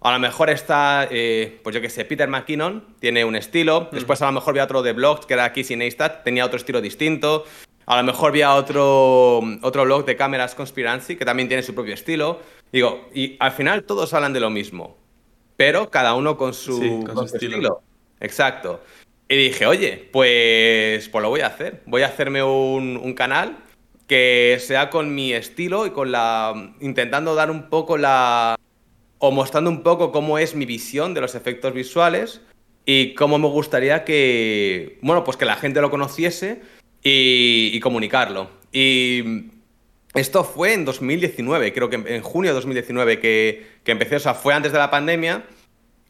[0.00, 3.88] A lo mejor está, eh, pues yo qué sé, Peter McKinnon tiene un estilo.
[3.90, 6.80] Después a lo mejor había otro de blogs, que era Kissy Neistat, tenía otro estilo
[6.80, 7.44] distinto.
[7.86, 11.94] A lo mejor había otro, otro blog de cámaras Conspiracy, que también tiene su propio
[11.94, 12.38] estilo.
[12.70, 14.96] Digo, y al final todos hablan de lo mismo,
[15.56, 17.82] pero cada uno con su, estilo.
[18.20, 18.80] Exacto.
[19.30, 21.82] Y dije, oye, pues, pues lo voy a hacer.
[21.86, 23.58] Voy a hacerme un, canal
[24.08, 26.74] que sea con mi estilo y con la.
[26.80, 28.56] intentando dar un poco la.
[29.18, 32.40] o mostrando un poco cómo es mi visión de los efectos visuales
[32.84, 34.98] y cómo me gustaría que.
[35.00, 36.62] bueno, pues que la gente lo conociese
[37.00, 38.50] y, comunicarlo.
[38.72, 39.44] Y.
[40.12, 44.34] Esto fue en 2019, creo que en junio de 2019 que, que empecé, o sea,
[44.34, 45.44] fue antes de la pandemia.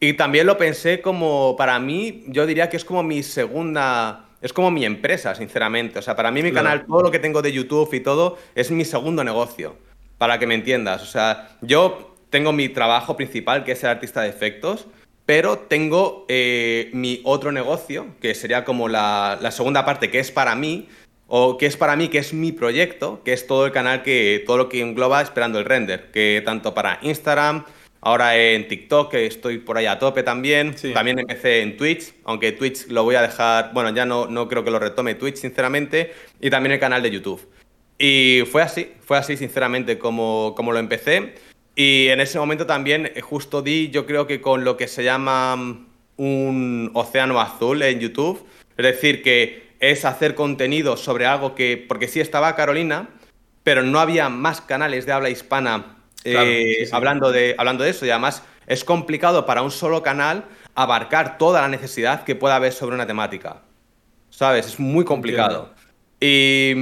[0.03, 4.51] Y también lo pensé como, para mí, yo diría que es como mi segunda, es
[4.51, 5.99] como mi empresa, sinceramente.
[5.99, 8.71] O sea, para mí mi canal, todo lo que tengo de YouTube y todo, es
[8.71, 9.75] mi segundo negocio,
[10.17, 11.03] para que me entiendas.
[11.03, 14.87] O sea, yo tengo mi trabajo principal, que es ser artista de efectos,
[15.27, 20.31] pero tengo eh, mi otro negocio, que sería como la, la segunda parte, que es
[20.31, 20.89] para mí,
[21.27, 24.43] o que es para mí, que es mi proyecto, que es todo el canal que,
[24.47, 27.65] todo lo que engloba esperando el render, que tanto para Instagram,
[28.03, 30.75] Ahora en TikTok, que estoy por ahí a tope también.
[30.93, 34.63] También empecé en Twitch, aunque Twitch lo voy a dejar, bueno, ya no, no creo
[34.63, 36.11] que lo retome Twitch, sinceramente.
[36.39, 37.47] Y también el canal de YouTube.
[37.99, 41.35] Y fue así, fue así, sinceramente, como, como lo empecé.
[41.75, 45.03] Y en ese momento también eh, justo di, yo creo que con lo que se
[45.03, 45.87] llama mm,
[46.17, 48.43] un océano azul en YouTube.
[48.77, 53.09] Es decir, que es hacer contenido sobre algo que, porque sí estaba Carolina,
[53.61, 58.09] pero no había más canales de habla hispana eh, hablando, de, hablando de eso, y
[58.09, 62.95] además es complicado para un solo canal abarcar toda la necesidad que pueda haber sobre
[62.95, 63.63] una temática.
[64.29, 64.65] ¿Sabes?
[64.65, 65.73] Es muy complicado.
[66.19, 66.73] Y,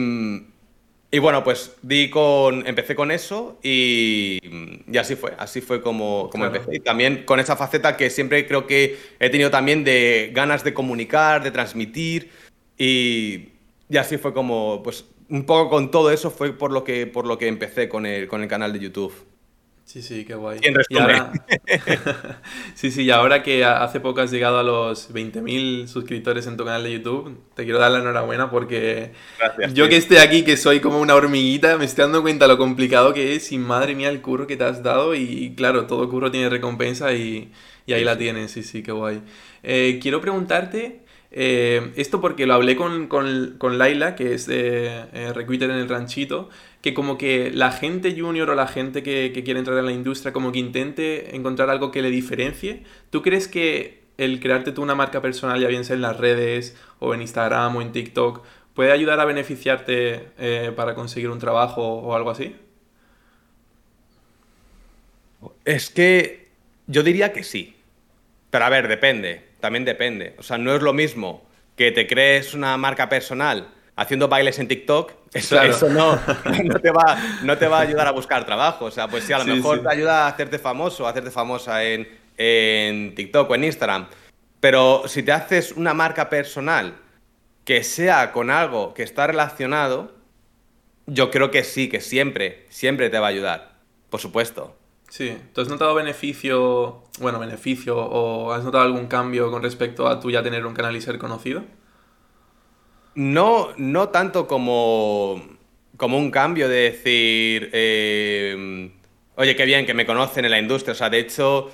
[1.12, 4.40] y, bueno, pues di con, empecé con eso y,
[4.88, 5.34] y así fue.
[5.38, 6.76] Así fue como, como empecé.
[6.76, 10.74] Y también con esa faceta que siempre creo que he tenido también de ganas de
[10.74, 12.30] comunicar, de transmitir.
[12.78, 13.50] Y,
[13.90, 17.26] y así fue como, pues un poco con todo eso fue por lo que, por
[17.26, 19.14] lo que empecé con el, con el canal de YouTube.
[19.90, 20.60] Sí, sí, qué guay.
[20.88, 21.32] Y ahora...
[22.76, 26.64] sí, sí, y ahora que hace poco has llegado a los 20.000 suscriptores en tu
[26.64, 29.14] canal de YouTube, te quiero dar la enhorabuena porque
[29.74, 33.16] yo que esté aquí, que soy como una hormiguita, me estoy dando cuenta lo complicado
[33.16, 36.30] que es y madre mía el curro que te has dado y claro, todo curro
[36.30, 37.52] tiene recompensa y,
[37.88, 39.24] ahí la tienes, sí, sí, qué guay.
[39.64, 41.00] Eh, quiero preguntarte...
[41.32, 45.88] Eh, esto porque lo hablé con, con, Laila, que es de eh, Recruiter en el
[45.88, 46.50] Ranchito,
[46.82, 50.32] que como que la gente junior o la gente que, quiere entrar en la industria
[50.32, 52.84] como que intente encontrar algo que le diferencie.
[53.10, 56.76] ¿Tú crees que el crearte tú una marca personal, ya bien sea en las redes
[57.00, 61.84] o en Instagram o en TikTok, puede ayudar a beneficiarte eh, para conseguir un trabajo
[61.84, 62.56] o algo así?
[65.66, 66.50] Es que
[66.88, 67.76] yo diría que sí.
[68.50, 70.36] Pero a ver, depende también depende.
[70.38, 71.44] O sea, no es lo mismo
[71.76, 73.68] que te crees una marca personal
[74.00, 76.18] haciendo bailes en TikTok, eso, eso no,
[76.64, 78.86] no, te va, no te va a ayudar a buscar trabajo.
[78.86, 81.84] O sea, pues sí, a lo mejor te ayuda a hacerte famoso, a hacerte famosa
[81.84, 82.08] en,
[82.38, 84.08] en TikTok o en Instagram.
[84.62, 86.96] Pero si te haces una marca personal
[87.66, 90.14] que sea con algo que está relacionado,
[91.06, 93.74] yo creo que sí, que siempre, siempre te va a ayudar.
[94.10, 94.76] Por supuesto.
[95.10, 100.20] Sí, ¿tú has notado beneficio, bueno, beneficio o has notado algún cambio con respecto a
[100.20, 101.64] tú ya tener un canal y ser conocido?
[103.16, 105.42] No, no tanto como,
[105.98, 108.92] como un cambio de decir, eh,
[109.36, 110.94] oye, qué bien que me conocen en la industria.
[110.94, 111.72] O sea, de hecho,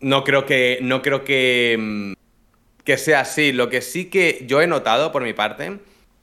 [0.00, 2.14] no creo que, no creo que,
[2.84, 3.52] que sea así.
[3.52, 5.78] Lo que sí que yo he notado por mi parte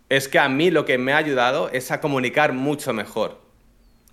[0.09, 3.43] es que a mí lo que me ha ayudado es a comunicar mucho mejor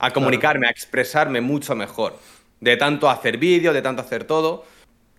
[0.01, 2.19] a comunicarme, a expresarme mucho mejor.
[2.61, 4.65] De tanto hacer vídeo, de tanto hacer todo.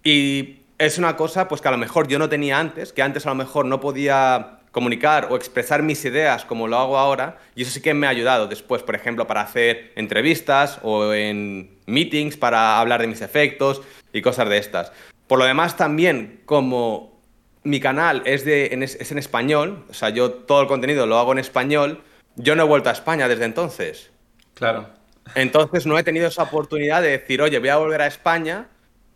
[0.03, 3.25] Y es una cosa pues que a lo mejor yo no tenía antes, que antes
[3.25, 7.63] a lo mejor no podía comunicar o expresar mis ideas como lo hago ahora, y
[7.63, 12.38] eso sí que me ha ayudado después, por ejemplo, para hacer entrevistas o en meetings
[12.38, 13.81] para hablar de mis efectos
[14.13, 14.91] y cosas de estas.
[15.27, 17.21] Por lo demás, también como
[17.63, 21.31] mi canal es, de, es en español, o sea, yo todo el contenido lo hago
[21.34, 22.01] en español,
[22.36, 24.10] yo no he vuelto a España desde entonces.
[24.53, 24.89] Claro.
[25.36, 28.67] Entonces no he tenido esa oportunidad de decir, oye, voy a volver a España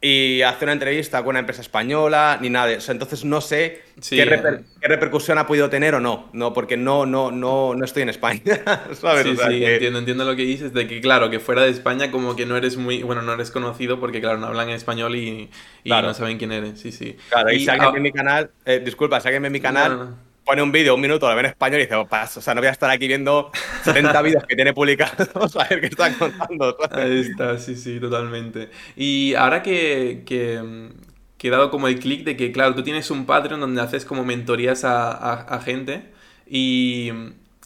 [0.07, 2.91] y hacer una entrevista con una empresa española, ni nada de eso.
[2.91, 4.63] Entonces no sé qué, eh.
[4.79, 8.09] qué, repercusión ha podido tener o no, no porque no, no, no, no estoy en
[8.09, 8.41] España.
[8.93, 12.35] Sí, sí, entiendo, entiendo lo que dices, de que claro, que fuera de España como
[12.35, 15.49] que no eres muy, bueno, no eres conocido porque claro, no hablan en español y,
[15.83, 17.17] no saben quién eres, sí, sí.
[17.29, 20.15] Claro, y, si alguien ve mi canal, eh, disculpa, si alguien ve mi canal
[20.45, 22.61] pone un vídeo, un minuto, lo ve en español y dice, oh, o sea, no
[22.61, 23.51] voy a estar aquí viendo
[23.83, 26.77] 70 vídeos que tiene publicados a ver qué están contando.
[26.91, 28.69] Ahí está, sí, sí, totalmente.
[28.95, 30.61] Y ahora que, que,
[31.41, 34.25] he dado como el clic de que, claro, tú tienes un Patreon donde haces como
[34.25, 36.11] mentorías a, gente
[36.47, 37.11] y,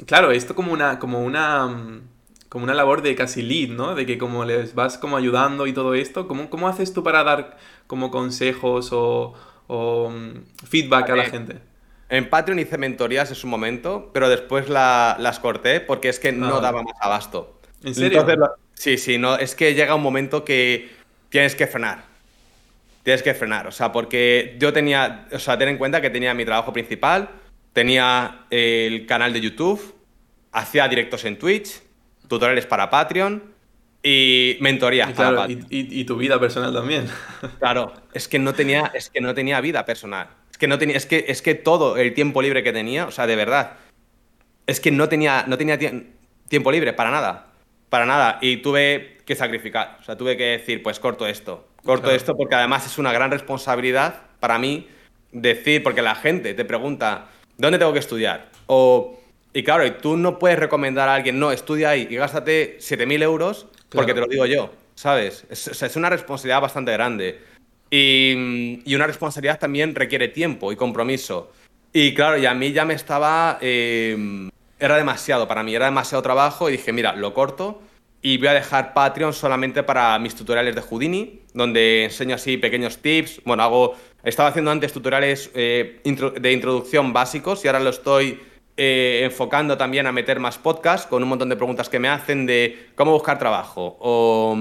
[0.06, 2.02] claro, esto como una, como una,
[2.50, 3.96] como una labor de casi lead, ¿no?
[3.96, 7.24] De que como les vas como ayudando y todo esto, ¿cómo, cómo haces tú para
[7.24, 9.34] dar como consejos o,
[9.68, 11.69] o mm, feedback a la gente?
[12.10, 16.58] En Patreon hice mentorías en su momento, pero después las corté porque es que no
[16.58, 16.62] ah.
[16.62, 17.60] daba más abasto.
[17.84, 18.26] ¿En serio?
[18.74, 20.90] sí, sí, no, es que llega un momento que
[21.30, 22.04] tienes que frenar.
[23.04, 26.34] Tienes que frenar, o sea, porque yo tenía, o sea, ten en cuenta que tenía
[26.34, 27.30] mi trabajo principal,
[27.74, 29.96] tenía el canal de YouTube,
[30.52, 31.82] hacía directos en Twitch,
[32.28, 33.42] tutoriales para Patreon
[34.04, 35.68] y mentorías para Patreon.
[35.70, 37.08] Y, y, tu vida personal también.
[37.60, 41.06] Claro, es que no tenía, es que no tenía vida personal que no tenía, es
[41.06, 43.78] que, es que todo el tiempo libre que tenía, o sea, de verdad,
[44.68, 45.80] es que no tenía, no tenía
[46.48, 47.48] tiempo libre para nada,
[47.90, 48.38] para nada.
[48.42, 52.56] Y tuve que sacrificar, o sea, tuve que decir, pues corto esto, corto esto, porque
[52.56, 54.88] además es una gran responsabilidad para mí
[55.32, 58.50] decir, porque la gente te pregunta, ¿dónde tengo que estudiar?
[58.68, 59.18] O,
[59.54, 63.24] y claro, y tú no puedes recomendar a alguien, no, estudia ahí y gástate 7.000
[63.24, 65.46] euros porque te lo digo yo, ¿sabes?
[65.50, 67.40] Es, es una responsabilidad bastante grande.
[67.92, 71.52] Y, una responsabilidad también requiere tiempo y compromiso.
[71.92, 73.58] Y claro, y a mí ya me estaba...
[73.62, 77.82] Em, era demasiado para mí, era demasiado trabajo y dije, mira, lo corto
[78.22, 82.98] y voy a dejar Patreon solamente para mis tutoriales de Houdini, donde enseño así pequeños
[83.00, 83.42] tips.
[83.46, 83.96] Bueno, hago...
[84.22, 88.38] Estaba haciendo antes tutoriales eh, de introducción básicos y ahora lo estoy
[88.76, 92.46] eh, enfocando también a meter más podcasts con un montón de preguntas que me hacen
[92.46, 94.58] de cómo buscar trabajo o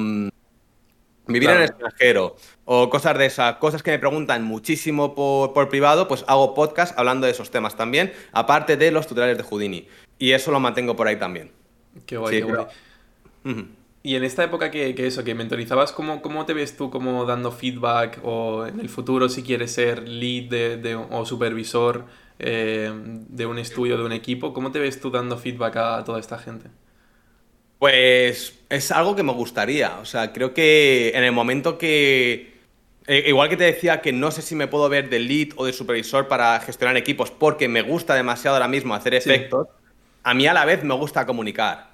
[1.29, 6.09] vivir en el extranjero o cosas de esas, cosas que me preguntan muchísimo por, privado,
[6.09, 9.87] pues hago podcast hablando de esos temas también, aparte de los tutoriales de Houdini.
[10.19, 11.53] Y eso lo mantengo por ahí también.
[12.07, 12.67] Qué guay, qué guay.
[14.03, 17.53] Y en esta época que, eso, que mentorizabas, ¿cómo, ¿cómo, te ves tú como dando
[17.53, 22.07] feedback o en el futuro si quieres ser lead de, o supervisor?
[22.39, 24.53] eh, de un estudio, de un equipo.
[24.53, 26.71] ¿Cómo te ves tú dando feedback a toda esta gente?
[27.79, 29.99] Pues es algo que me gustaría.
[30.01, 32.59] O sea, creo que en el momento que.
[33.07, 35.65] eh, igual que te decía que no sé si me puedo ver de lead o
[35.65, 39.31] de supervisor para gestionar equipos porque me gusta demasiado ahora mismo hacer Sí.
[39.31, 39.69] efectos,
[40.25, 41.89] a mí a la vez me gusta comunicar.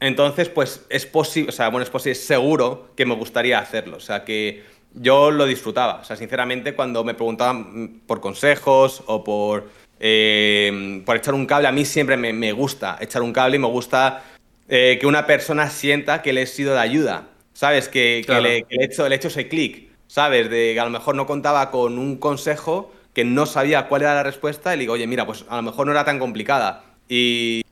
[0.00, 3.96] Entonces, pues es posible, o sea, bueno, es posible, es seguro que me gustaría hacerlo.
[3.96, 4.62] O sea, que
[4.94, 5.96] yo lo disfrutaba.
[6.00, 9.68] O sea, sinceramente, cuando me preguntaban por consejos o por,
[10.00, 13.60] eh, por echar un cable, a mí siempre me, me gusta echar un cable y
[13.60, 14.22] me gusta
[14.68, 17.28] eh, que una persona sienta que le he sido de ayuda.
[17.52, 17.88] ¿Sabes?
[17.88, 18.42] Que, que Claro.
[18.42, 19.90] le, que le he hecho, le he hecho ese clic.
[20.06, 20.50] ¿Sabes?
[20.50, 24.14] De que a lo mejor no contaba con un consejo que no sabía cuál era
[24.14, 26.84] la respuesta y le digo, oye, mira, pues a lo mejor no era tan complicada.
[27.08, 27.62] Y,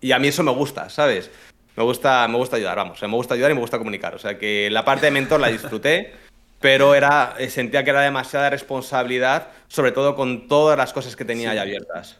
[0.00, 1.30] y a mí eso me gusta, ¿sabes?
[1.76, 2.96] Me gusta, me gusta ayudar, vamos.
[2.96, 4.14] o sea, me gusta ayudar y me gusta comunicar.
[4.14, 6.12] O sea, que la parte de mentor la disfruté,
[6.60, 11.24] pero era, eh, sentía que era demasiada responsabilidad, sobre todo con todas las cosas que
[11.24, 11.56] tenía Sí.
[11.56, 12.18] ya abiertas.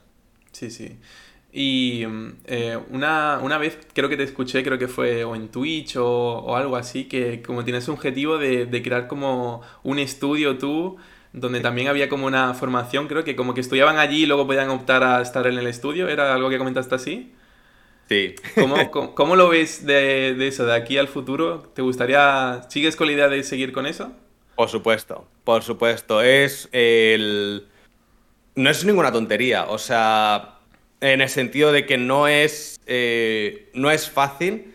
[0.53, 0.99] Sí, sí.
[1.57, 2.05] Y
[2.47, 6.05] eh, una, una vez creo que te escuché, creo que fue o en Twitch o,
[6.05, 10.97] o algo así, que como tienes un objetivo de, de crear como un estudio tú,
[11.33, 14.69] donde también había como una formación, creo que como que estudiaban allí y luego podían
[14.71, 17.33] optar a estar en el estudio, ¿era algo que comentaste así?
[18.09, 18.35] Sí.
[18.57, 21.71] ¿Cómo, cómo, cómo lo ves de, de eso, de aquí al futuro?
[21.73, 24.11] ¿Te gustaría, sigues con la idea de seguir con eso?
[24.57, 26.21] Por supuesto, por supuesto.
[26.21, 27.67] Es el.
[28.55, 29.65] No es ninguna tontería.
[29.65, 30.54] O sea,
[31.13, 32.81] en el sentido de que no es.
[32.87, 34.75] eh, no es fácil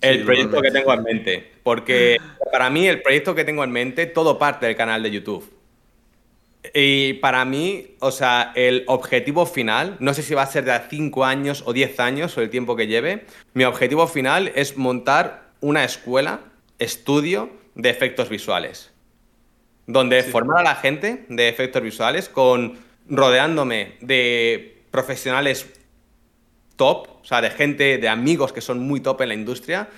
[0.00, 1.50] el Sí, proyecto que tengo en mente.
[1.62, 2.18] Porque
[2.52, 5.50] para mí, el proyecto que tengo en mente, todo parte del canal de YouTube.
[6.74, 10.72] Y para mí, o sea, el objetivo final, no sé si va a ser de
[10.72, 13.24] a 5 años o 10 años o el tiempo que lleve,
[13.54, 16.40] mi objetivo final es montar una escuela,
[16.78, 18.90] estudio de efectos visuales.
[19.86, 20.30] Donde Sí.
[20.30, 22.78] formar a la gente de efectos visuales con
[23.08, 25.66] rodeándome de profesionales
[26.76, 29.88] top, o sea, de gente, de amigos que son muy top en la industria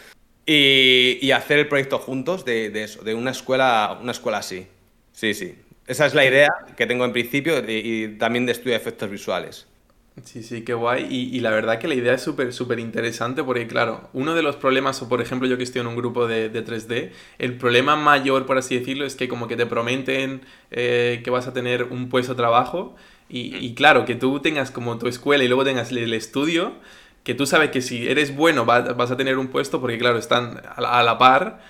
[0.45, 4.67] y, y hacer el proyecto juntos de, de eso, de una escuela, una escuela así.
[5.13, 5.55] Sí, sí.
[5.87, 7.73] Esa es la idea que tengo en principio y,
[8.05, 9.67] y también de estudio de efectos visuales.
[10.25, 11.07] Sí, sí, qué guay.
[11.11, 14.43] Y, y la verdad que la idea es súper, súper interesante porque, claro, uno de
[14.43, 17.57] los problemas, o por ejemplo yo que estoy en un grupo de, de 3D, el
[17.57, 21.55] problema mayor, por así decirlo, es que como que te prometen eh, que vas a
[21.55, 22.95] tener un puesto de trabajo
[23.31, 26.75] y, y claro, que tú tengas como tu escuela y luego tengas el, estudio,
[27.25, 30.19] que tú sabes que si eres bueno va- vas a tener un puesto porque, claro,
[30.19, 31.61] están a la, a la par.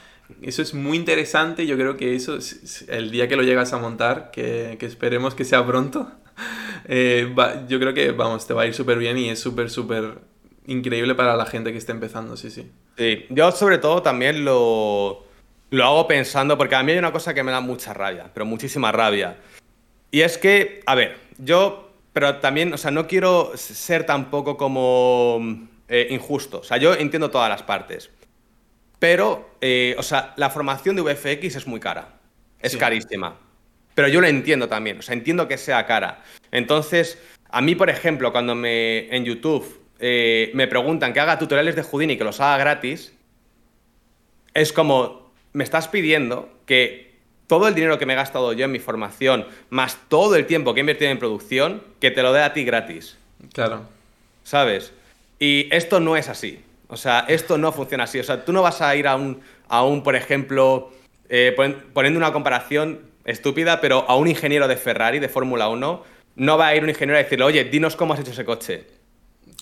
[0.43, 1.67] Eso es muy interesante.
[1.67, 4.87] Yo creo que eso, es- es- el día que lo llegas a montar, que, que
[4.87, 6.11] esperemos que sea pronto,
[6.87, 9.71] eh, va- yo creo que, vamos, te va a ir súper bien y es súper,
[9.71, 10.19] súper
[10.67, 12.71] increíble para la gente que esté empezando, sí, sí.
[12.97, 15.25] Sí, yo sobre todo también lo,
[15.71, 18.47] lo hago pensando, porque a mí hay una cosa que me da mucha rabia, pero
[18.47, 19.39] muchísima rabia.
[20.11, 25.69] Y es que, a ver, yo, pero también, o sea, no quiero ser tampoco como
[25.89, 26.59] eh, injusto.
[26.61, 28.11] O sea, yo entiendo todas las partes.
[28.99, 32.21] Pero, eh, o sea, la formación de VFX es muy cara.
[32.61, 32.79] Es Sí.
[32.79, 33.37] carísima.
[33.95, 34.99] Pero yo lo entiendo también.
[34.99, 36.23] O sea, entiendo que sea cara.
[36.51, 37.19] Entonces,
[37.51, 41.83] a mí, por ejemplo, cuando me en YouTube eh, me preguntan que haga tutoriales de
[41.83, 43.13] Houdini y que los haga gratis,
[44.55, 47.13] es como, me estás pidiendo que
[47.47, 50.73] todo el dinero que me he gastado yo en mi formación, más todo el tiempo
[50.75, 53.17] que he invertido en producción, que te lo dé a ti gratis.
[53.53, 53.87] Claro.
[54.45, 54.93] ¿sabes?
[55.39, 56.61] Y esto no es así.
[56.89, 58.19] O sea, esto no funciona así.
[58.19, 60.93] O sea, tú no vas a ir a un, a un por ejemplo,
[61.29, 66.03] eh, pon- poniendo una comparación estúpida, pero a un ingeniero de Ferrari, de Fórmula 1,
[66.37, 68.87] no va a ir un ingeniero a decirle, oye, dinos cómo has hecho ese coche.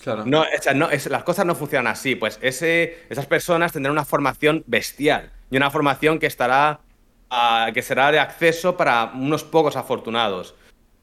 [0.01, 0.23] Claro.
[0.25, 2.15] No, o sea, no, es- las cosas no funcionan así.
[2.15, 6.79] Pues ese, esas personas tendrán una formación bestial y una formación que estará,
[7.73, 10.55] que será de acceso para unos pocos afortunados.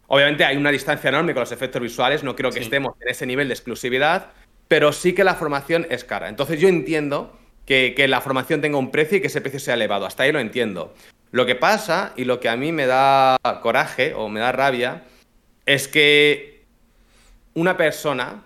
[0.09, 2.65] Obviamente hay una distancia enorme con los efectos visuales, no creo que Sí.
[2.65, 4.29] estemos en ese nivel de exclusividad,
[4.67, 6.29] pero sí que la formación es cara.
[6.29, 9.75] Entonces yo entiendo que, que la formación tenga un precio y que ese precio sea
[9.75, 10.07] elevado.
[10.07, 10.95] Hasta ahí lo entiendo.
[11.31, 15.05] Lo que pasa y lo que a mí me da coraje o me da rabia
[15.67, 16.65] es que
[17.55, 18.45] una persona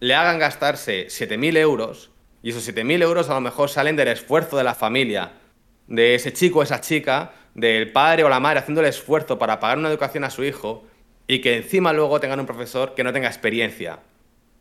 [0.00, 2.10] le hagan gastarse 7.000 euros
[2.42, 5.32] y esos 7.000 euros a lo mejor salen del esfuerzo de la familia,
[5.86, 9.60] de ese chico o esa chica, del padre o la madre haciendo el esfuerzo para
[9.60, 10.84] pagar una educación a su hijo
[11.28, 14.00] y que encima luego tengan un profesor que no tenga experiencia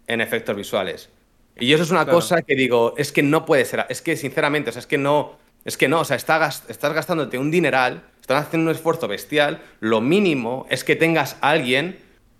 [0.07, 1.09] en efectos visuales.
[1.59, 2.17] Y eso es una Claro.
[2.19, 4.97] cosa que digo, es que no puede ser, es que sinceramente, o sea, es que
[4.97, 9.61] no, es que no, o sea, estás gastándote un dineral, estás haciendo un esfuerzo bestial,
[9.79, 11.99] lo mínimo es que tengas a alguien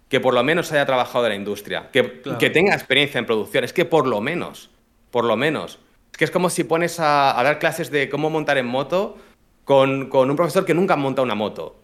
[0.10, 2.38] que por lo menos haya trabajado en la industria, que, Claro.
[2.38, 4.70] que tenga experiencia en producción, es que por lo menos,
[5.10, 5.80] por lo menos.
[6.12, 9.18] Es que es como si pones a, a dar clases de cómo montar en moto
[9.64, 11.78] con, con un profesor que nunca ha montado una moto.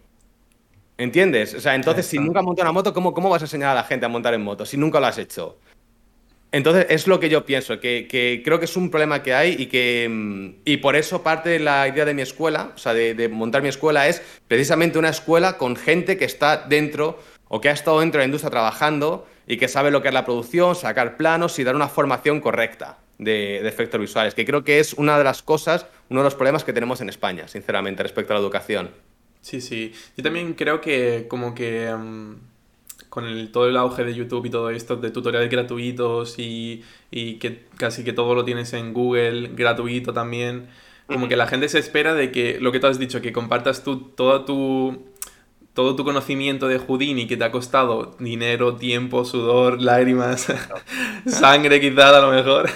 [0.98, 1.54] ¿Entiendes?
[1.54, 3.74] O sea, entonces, si nunca has montado una moto, ¿cómo, ¿cómo vas a enseñar a
[3.74, 5.58] la gente a montar en moto si nunca lo has hecho?
[6.52, 9.66] Entonces, es lo que yo pienso, que, creo que es un problema que hay y
[9.66, 10.54] que.
[10.64, 13.68] Y por eso parte de la idea de mi escuela, o sea, de, montar mi
[13.68, 18.18] escuela, es precisamente una escuela con gente que está dentro o que ha estado dentro
[18.18, 21.64] de la industria trabajando y que sabe lo que es la producción, sacar planos y
[21.64, 25.42] dar una formación correcta de, de efectos visuales, que creo que es una de las
[25.42, 28.90] cosas, uno de los problemas que tenemos en España, sinceramente, respecto a la educación.
[29.40, 29.92] Sí, sí.
[30.16, 32.36] Yo también creo que como que em,
[33.08, 37.34] con el, todo el auge de YouTube y todo esto, de tutoriales gratuitos y, y,
[37.34, 40.68] que casi que todo lo tienes en Google gratuito también,
[41.06, 43.82] como que la gente se espera de que lo que tú has dicho, que compartas
[43.82, 45.06] tú todo tu,
[45.74, 50.46] todo tu conocimiento de Houdini que te ha costado dinero, tiempo, sudor, lágrimas,
[51.26, 52.70] sangre quizás a lo mejor.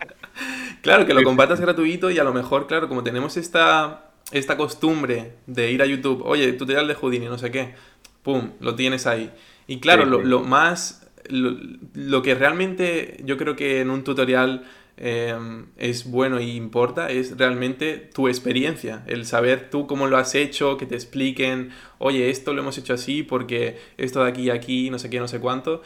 [0.82, 5.34] claro, que lo compartas gratuito y a lo mejor, claro, como tenemos esta esta costumbre
[5.46, 7.74] de ir a YouTube, oye, tutorial de Houdini, no sé qué,
[8.22, 9.30] pum, lo tienes ahí.
[9.66, 14.64] Y claro, Lo, más, lo, que realmente yo creo que en un tutorial
[14.96, 20.34] em, es bueno e importa es realmente tu experiencia, el saber tú cómo lo has
[20.34, 24.50] hecho, que te expliquen, oye, esto lo hemos hecho así porque esto de aquí y
[24.50, 25.82] aquí, no sé qué, no sé cuánto.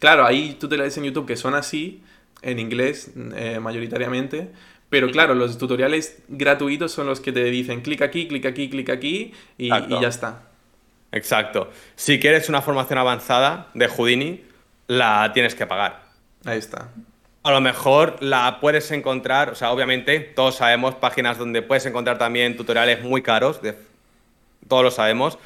[0.00, 2.02] Claro, hay tutoriales en YouTube que son así,
[2.42, 4.50] en inglés eh, mayoritariamente,
[4.90, 8.88] pero claro, los tutoriales gratuitos son los que te dicen clic aquí, clic aquí, clic
[8.90, 10.48] aquí y, ya está.
[11.12, 11.70] Exacto.
[11.96, 14.44] Si quieres una formación avanzada de Houdini,
[14.86, 16.02] la tienes que pagar.
[16.44, 16.88] Ahí está.
[17.42, 22.18] A lo mejor la puedes encontrar, o sea, obviamente todos sabemos páginas donde puedes encontrar
[22.18, 23.60] también tutoriales muy caros,
[24.66, 25.38] todos lo sabemos,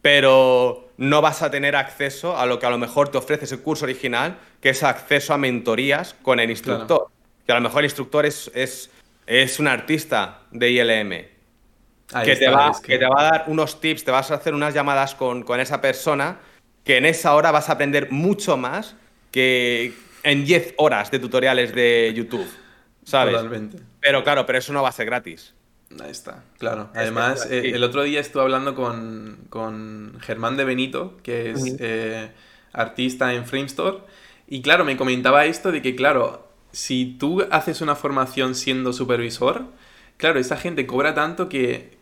[0.00, 3.60] pero no vas a tener acceso a lo que a lo mejor te ofrece ese
[3.60, 7.08] curso original, que es acceso a mentorías con el instructor
[7.50, 8.48] que a lo mejor el instructor es,
[9.26, 11.26] es, un artista de ILM.
[12.24, 12.98] Que, te va, que...
[12.98, 16.38] te va a dar unos tips, te vas a hacer unas llamadas con, esa persona,
[16.84, 18.96] que en esa hora vas a aprender mucho más
[19.30, 19.92] que
[20.22, 22.48] en 10 horas de tutoriales de YouTube.
[23.04, 23.34] ¿Sabes?
[23.34, 23.78] Totalmente.
[24.00, 25.54] Pero claro, pero eso no va a ser gratis.
[26.02, 26.90] Ahí está, claro.
[26.94, 32.30] Además, eh, el otro día estuve hablando con, Germán de Benito, que es eh,
[32.72, 33.98] artista en Framestore,
[34.46, 39.66] y claro, me comentaba esto de que, claro, si tú haces una formación siendo supervisor,
[40.16, 41.98] claro, esa gente cobra tanto que,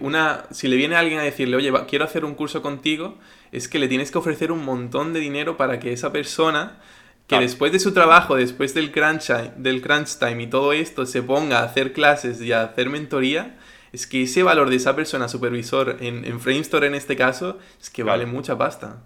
[0.00, 3.18] una, si le viene alguien a decirle, oye, quiero hacer un curso contigo,
[3.52, 6.78] es que le tienes que ofrecer un montón de dinero para que esa persona,
[7.26, 11.22] que después de su trabajo, después del crunch, del crunch time y todo esto, se
[11.22, 13.58] ponga a hacer clases y a hacer mentoría,
[13.92, 17.90] es que ese valor de esa persona supervisor en, en Framestore en este caso, es
[17.90, 19.02] que vale mucha pasta.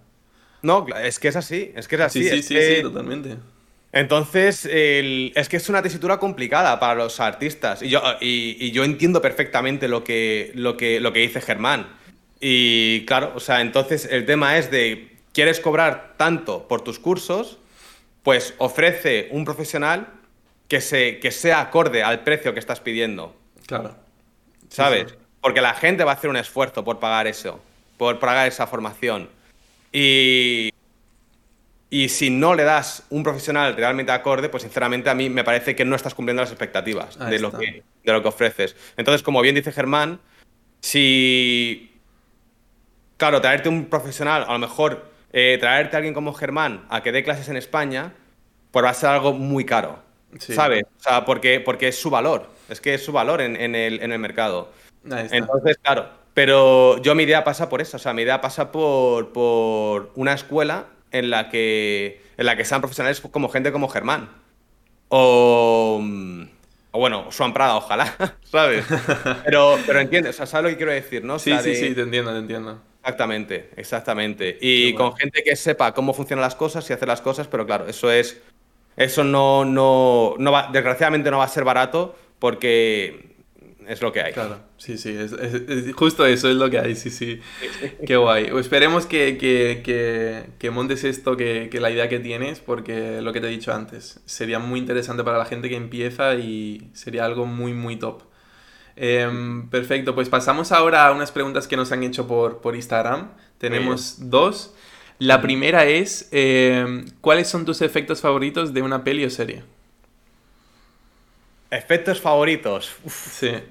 [0.63, 2.23] No, es que es así, es que es así.
[2.23, 3.39] Sí, sí, sí, sí, totalmente.
[3.93, 7.83] Entonces, es que es una tesitura complicada para los artistas.
[7.83, 11.89] Y yo, y, yo entiendo perfectamente lo que, lo, que, lo que dice Germán.
[12.41, 17.59] Y claro, o sea, entonces el tema es de, ¿quieres cobrar tanto por tus cursos?
[18.23, 20.09] Pues ofrece un profesional
[20.69, 23.35] que, se, que sea acorde al precio que estás pidiendo.
[23.67, 23.97] Claro.
[24.69, 25.15] ¿Sabes?
[25.41, 27.61] Porque la gente va a hacer un esfuerzo por pagar eso,
[27.99, 29.29] por pagar esa formación.
[29.93, 30.71] Y,
[31.93, 35.75] y si no le das un profesional realmente acorde, pues sinceramente a mí me parece
[35.75, 38.77] que no estás cumpliendo las expectativas de lo, que, de lo que ofreces.
[38.97, 40.21] Entonces, como bien dice Germán,
[40.81, 42.01] si,
[43.17, 47.11] claro, traerte un profesional, a lo mejor eh, traerte a alguien como Germán a que
[47.11, 48.15] dé clases en España,
[48.71, 49.99] pues va a ser algo muy caro,
[50.39, 50.85] ¿sabes?
[50.85, 54.13] O sea, porque, porque es su valor, es que es su valor en, el, en
[54.13, 54.71] el mercado.
[55.05, 59.33] Entonces, claro, pero yo mi idea pasa por eso, o sea, mi idea pasa por,
[59.33, 64.31] por una escuela en la que, en la que sean profesionales como gente como Germán.
[65.09, 66.03] O,
[66.93, 68.85] o bueno, Juan Prada, ojalá, ¿sabes?
[69.45, 71.39] Pero, pero entiendes, o sea, ¿sabes lo que quiero decir, no?
[71.39, 72.81] sí, sí, sí, te entiendo, te entiendo.
[73.01, 74.59] Exactamente, exactamente.
[74.61, 77.87] Y con gente que sepa cómo funcionan las cosas y hacer las cosas, pero claro,
[77.87, 78.41] eso es.
[78.97, 83.30] Eso no, no, no va, desgraciadamente no va a ser barato porque
[83.91, 84.33] es lo que hay.
[84.33, 85.35] Claro, sí, sí, es,
[85.97, 87.41] justo eso es lo que hay, sí, sí.
[88.07, 88.47] Qué guay.
[88.57, 93.49] Esperemos que, que, que, montes esto, que, la idea que tienes, porque lo que te
[93.49, 97.73] he dicho antes, sería muy interesante para la gente que empieza y sería algo muy,
[97.73, 98.23] muy top.
[98.95, 103.33] Em, perfecto, pues pasamos ahora a unas preguntas que nos han hecho por, por Instagram.
[103.59, 104.73] Tenemos dos.
[105.19, 109.65] La primera es, em, ¿cuáles son tus efectos favoritos de una peli o serie?
[111.71, 112.97] Efectos favoritos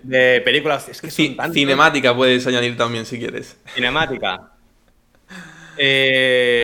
[0.04, 0.88] de películas.
[0.88, 3.58] Es que Cinemática puedes añadir también si quieres.
[3.74, 4.52] Cinemática.
[5.78, 6.64] Eh,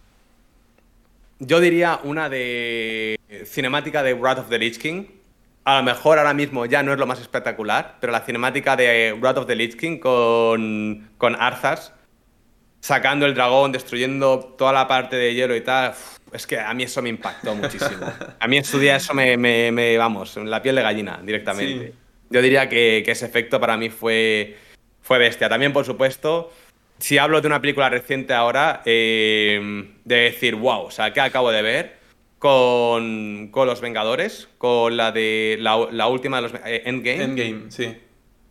[1.39, 5.05] yo diría una de cinemática de Wrath of the Lich King.
[5.65, 9.13] A lo mejor ahora mismo ya no es lo más espectacular, pero la cinemática de
[9.19, 11.91] Wrath of the Lich King con, con Arthas
[12.85, 15.95] sacando el dragón, destruyendo toda la parte de hielo y tal.
[16.35, 18.05] Es que a mí eso me impactó muchísimo.
[18.39, 21.93] A mí en su día eso me, me, vamos, la piel de gallina directamente.
[22.29, 24.57] Yo diría que, que, ese efecto para mí fue,
[25.01, 25.47] fue bestia.
[25.47, 26.51] También, por supuesto,
[26.97, 31.51] si hablo de una película reciente ahora, eh, de decir, wow, o sea, ¿qué acabo
[31.51, 31.97] de ver?
[32.39, 37.23] Con, con Los Vengadores, con la de la, la última de los eh, Endgame.
[37.23, 37.95] Endgame, sí.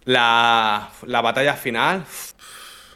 [0.04, 2.04] La, la batalla final,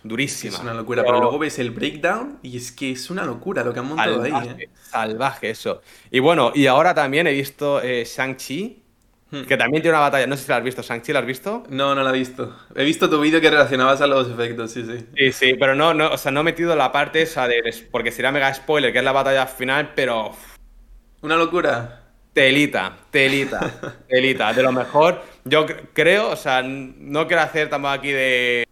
[0.03, 0.55] durísima.
[0.55, 1.21] Es una locura, pero...
[1.21, 4.33] luego ves el breakdown y es que es una locura lo que han montado ahí.
[4.59, 4.69] ¿eh?
[4.75, 5.83] Salvaje eso.
[6.11, 8.83] Y bueno, y ahora también he visto eh, Shang-Chi,
[9.31, 9.43] hmm.
[9.43, 10.27] que también tiene una batalla.
[10.27, 11.65] No sé si la has visto, Shang-Chi, ¿la has visto?
[11.69, 12.57] No, no la he visto.
[12.75, 15.07] He visto tu vídeo que relacionabas a los efectos, sí, sí.
[15.17, 17.63] Sí, sí, pero no, no, o sea, no he metido la parte esa de.
[17.91, 20.33] Porque sería mega spoiler, que es la batalla final, pero.
[21.23, 22.05] Una locura.
[22.33, 24.53] Telita, telita, telita.
[24.53, 28.65] De lo mejor, yo creo, o sea, no quiero hacer tampoco aquí de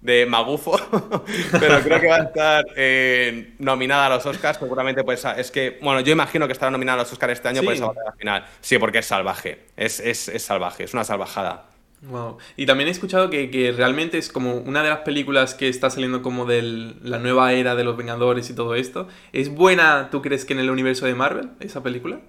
[0.00, 0.78] de magufo,
[1.58, 5.78] pero creo que va a estar eh, nominada a los Oscars, seguramente pues es que,
[5.82, 8.46] bueno, yo imagino que estará nominada a los Oscars este año por esa batalla final.
[8.60, 11.66] Sí, porque es salvaje, es, es, es, salvaje, es una salvajada.
[12.02, 12.38] Wow.
[12.56, 15.90] Y también he escuchado que, que, realmente es como una de las películas que está
[15.90, 16.62] saliendo como de
[17.02, 19.08] la nueva era de los Vengadores y todo esto.
[19.32, 22.20] ¿Es buena, tú crees que en el universo de Marvel, esa película?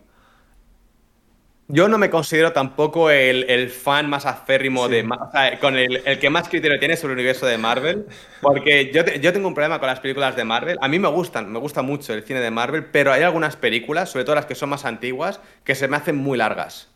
[1.72, 5.04] Yo no me considero tampoco el, fan más aférrimo de.
[5.04, 8.08] O sea, con el, que más criterio tiene sobre el universo de Marvel.
[8.42, 10.80] Porque yo, yo, tengo un problema con las películas de Marvel.
[10.82, 14.10] A mí me gustan, me gusta mucho el cine de Marvel, pero hay algunas películas,
[14.10, 16.90] sobre todo las que son más antiguas, que se me hacen muy largas.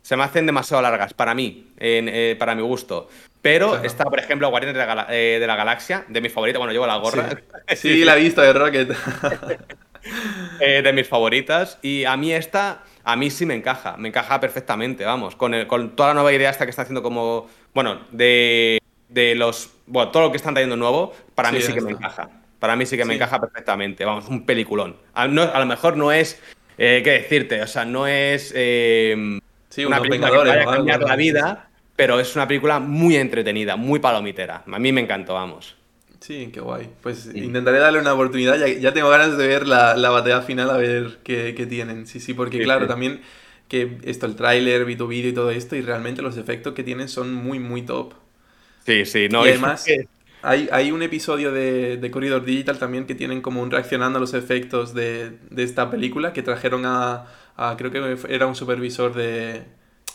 [0.00, 3.10] Se me hacen demasiado largas, para mí, eh, para mi gusto.
[3.42, 6.58] Pero está, por ejemplo, Guardianes de la, eh, de la, Galaxia, de mi favorita.
[6.58, 7.28] Bueno, llevo la gorra.
[7.76, 8.90] Sí, la he visto de Rocket.
[10.60, 11.78] Eh, de mis favoritas.
[11.82, 15.96] Y a mí esta a mí sí me encaja, me encaja perfectamente, vamos, con, con
[15.96, 18.80] toda la nueva idea esta que está haciendo como, bueno, de,
[19.36, 22.30] los, bueno, todo lo que están trayendo nuevo, para mí sí que me encaja.
[22.58, 24.96] Para mí sí que me encaja perfectamente, vamos, un peliculón.
[25.14, 26.40] A, lo mejor no es,
[26.76, 27.62] eh, ¿qué decirte?
[27.62, 29.40] O sea, no es eh,
[29.78, 33.98] una película que vaya a cambiar la vida, pero es una película muy entretenida, muy
[33.98, 34.62] palomitera.
[34.70, 35.79] A mí me encantó, vamos.
[36.20, 36.90] Sí, qué guay.
[37.02, 38.56] Pues intentaré darle una oportunidad.
[38.66, 42.06] Ya, tengo ganas de ver la, batalla final a ver qué, tienen.
[42.06, 43.22] Sí, sí, porque claro, también
[43.68, 46.82] que esto, el tráiler, vi tu vídeo y todo esto, y realmente los efectos que
[46.82, 48.14] tienen son muy, muy top.
[48.84, 49.46] Sí, sí, no.
[49.46, 49.86] Y además,
[50.42, 54.20] hay, hay un episodio de, de, Corridor Digital también que tienen como un reaccionando a
[54.20, 59.62] los efectos de, esta película, que trajeron a, a, creo que era un supervisor de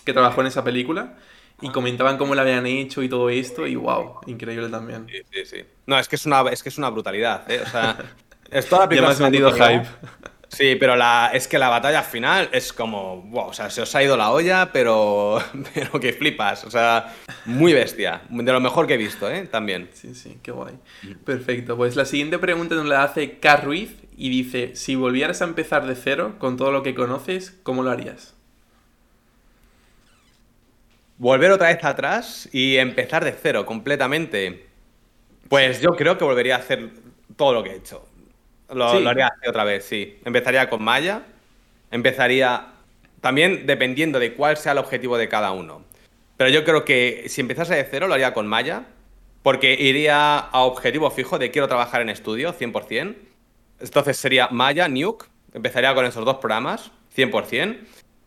[0.03, 1.15] que trabajó en esa película
[1.61, 5.07] y comentaban cómo lo habían hecho y todo esto y wow, increíble también.
[5.09, 5.65] Sí, sí, sí.
[5.85, 7.61] No, es que es una, es que es una brutalidad, ¿eh?
[7.65, 7.97] O sea,
[8.51, 8.95] es toda la.
[8.95, 9.87] Ya me has vendido hype.
[10.47, 13.93] Sí, pero la, es que la batalla final es como, wow, o sea, se os
[13.95, 15.39] ha ido la olla, pero,
[15.73, 17.13] pero que flipas, o sea,
[17.45, 19.47] muy bestia, de lo mejor que he visto, ¿eh?
[19.51, 19.89] También.
[19.93, 20.75] Sí, sí, qué guay.
[21.25, 25.45] Perfecto, pues la siguiente pregunta nos la hace Car Ruiz y dice, si volvieras a
[25.45, 28.34] empezar de cero con todo lo que conoces, ¿cómo lo harías?
[31.17, 34.65] Volver otra vez atrás y empezar de cero completamente.
[35.49, 36.89] Pues yo creo que volvería a hacer
[37.35, 38.07] todo lo que he hecho.
[38.73, 40.19] Lo, haría otra vez, sí.
[40.25, 41.21] Empezaría con Maya.
[41.91, 42.67] Empezaría
[43.21, 45.83] también dependiendo de cuál sea el objetivo de cada uno.
[46.37, 48.85] Pero yo creo que si empezase de cero lo haría con Maya.
[49.43, 53.15] Porque iría a objetivo fijo de quiero trabajar en estudio, 100%.
[53.79, 55.27] Entonces sería Maya, Nuke.
[55.53, 57.77] Empezaría con esos dos programas, 100%.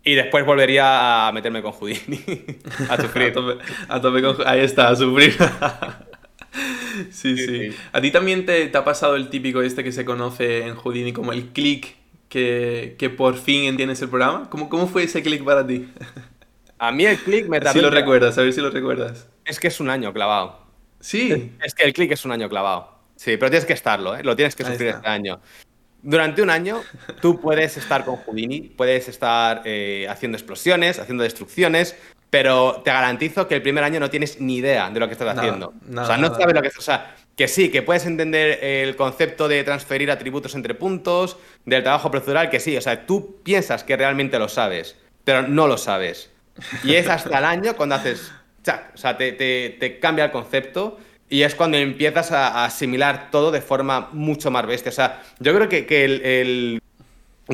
[0.09, 2.18] Y después volvería a meterme con Houdini.
[2.88, 3.34] a sufrir.
[3.88, 5.36] a, tope, con, ahí está, a sufrir.
[7.11, 10.76] sí, sí, ¿A ti también te, ha pasado el típico este que se conoce en
[10.76, 11.94] Houdini como el click
[12.30, 14.48] que, que, por fin entiendes el programa?
[14.48, 15.86] ¿Cómo, cómo fue ese click para ti?
[16.78, 17.78] a mí el click me tardó...
[17.78, 19.28] Si lo recuerdas, a ver si lo recuerdas.
[19.44, 20.59] Es que es un año clavado.
[21.00, 21.52] Sí.
[21.62, 22.96] Es, que el click es un año clavado.
[23.14, 24.24] Sí, pero tienes que estarlo, ¿eh?
[24.24, 25.38] Lo tienes que sufrir este año.
[26.03, 26.82] Durante un año
[27.20, 31.96] tú puedes estar con Houdini, puedes estar eh, haciendo explosiones, haciendo destrucciones,
[32.30, 35.36] pero te garantizo que el primer año no tienes ni idea de lo que estás
[35.36, 35.72] haciendo.
[35.96, 36.78] o sea, no sabes lo que es.
[36.78, 41.82] O sea, que sí, que puedes entender el concepto de transferir atributos entre puntos, del
[41.82, 42.76] trabajo procedural, que sí.
[42.76, 46.30] O sea, tú piensas que realmente lo sabes, pero no lo sabes.
[46.84, 48.32] Y es hasta el año cuando haces.
[48.94, 50.99] O sea, te, te cambia el concepto
[51.29, 54.91] y es cuando empiezas a, asimilar todo de forma mucho más bestia.
[54.91, 56.83] O sea, yo creo que, que el,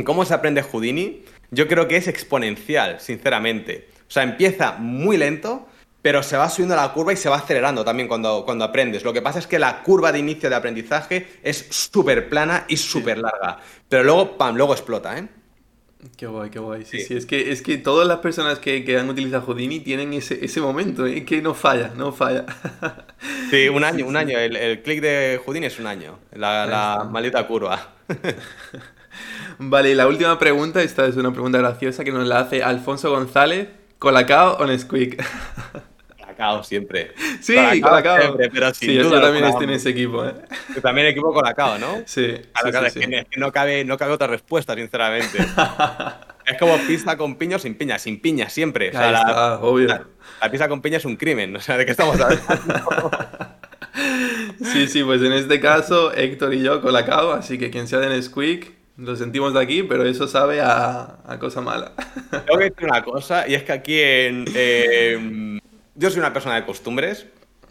[0.04, 3.88] cómo se aprende Houdini, yo creo que es exponencial, sinceramente.
[4.08, 5.68] O sea, empieza muy lento,
[6.02, 9.04] pero se va subiendo la curva y se va acelerando también cuando, cuando aprendes.
[9.04, 12.76] Lo que pasa es que la curva de inicio de aprendizaje es súper plana y
[12.76, 13.58] súper larga.
[13.88, 15.26] Pero luego, pam, luego explota, ¿eh?
[16.16, 16.84] Qué guay, qué guay.
[16.84, 20.12] Sí, sí, Es, que, es que todas las personas que, que han utilizado Houdini tienen
[20.12, 21.24] ese, ese momento, ¿eh?
[21.24, 22.46] que no falla, no falla.
[23.50, 24.38] Sí, un año, un año.
[24.38, 26.18] El, el clic de Houdini es un año.
[26.32, 27.94] La, la maldita curva.
[29.58, 33.68] vale, la última pregunta, esta es una pregunta graciosa que nos la hace Alfonso González.
[33.98, 35.22] ¿Colacao o Nesquik?
[36.36, 37.12] Colacao siempre.
[37.40, 38.20] Sí, Colacao.
[38.20, 40.24] Siempre, pero sin sí, duda, yo también estoy en ese equipo.
[40.24, 40.34] ¿eh?
[40.82, 41.98] También equipo Colacao, ¿no?
[42.06, 42.36] Sí.
[42.36, 45.38] sí, sí, es, que, no, cabe, no cabe otra respuesta, sinceramente.
[46.46, 47.98] es como pizza con piña o sin piña.
[47.98, 48.90] Sin piña, siempre.
[48.90, 49.88] O sea, la, está, obvio.
[49.88, 50.04] La,
[50.40, 51.54] la, pizza con piña es un crimen.
[51.56, 52.44] O sea, ¿de qué estamos hablando?
[54.72, 58.08] sí, sí, pues en este caso Héctor y yo Colacao, así que quien sea de
[58.08, 61.92] Nesquik lo sentimos de aquí, pero eso sabe a, a cosa mala.
[62.30, 64.44] Tengo que decir una cosa, y es que aquí en.
[64.54, 65.50] Eh,
[65.94, 67.26] yo soy una persona de costumbres.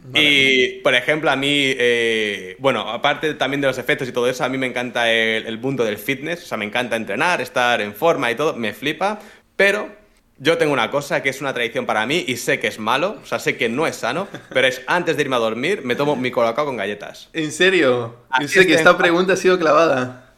[0.05, 0.21] Vale.
[0.21, 4.43] Y, por ejemplo, a mí, eh, bueno, aparte también de los efectos y todo eso,
[4.43, 7.79] a mí me encanta el, el mundo del fitness, o sea, me encanta entrenar, estar
[7.79, 9.19] en forma y todo, me flipa,
[9.55, 9.87] pero
[10.39, 13.17] yo tengo una cosa que es una tradición para mí y sé que es malo,
[13.23, 15.95] o sea, sé que no es sano, pero es antes de irme a dormir, me
[15.95, 17.29] tomo mi colacao con galletas.
[17.31, 18.17] ¿En serio?
[18.41, 20.33] Yo sé que esta pregunta ha sido clavada.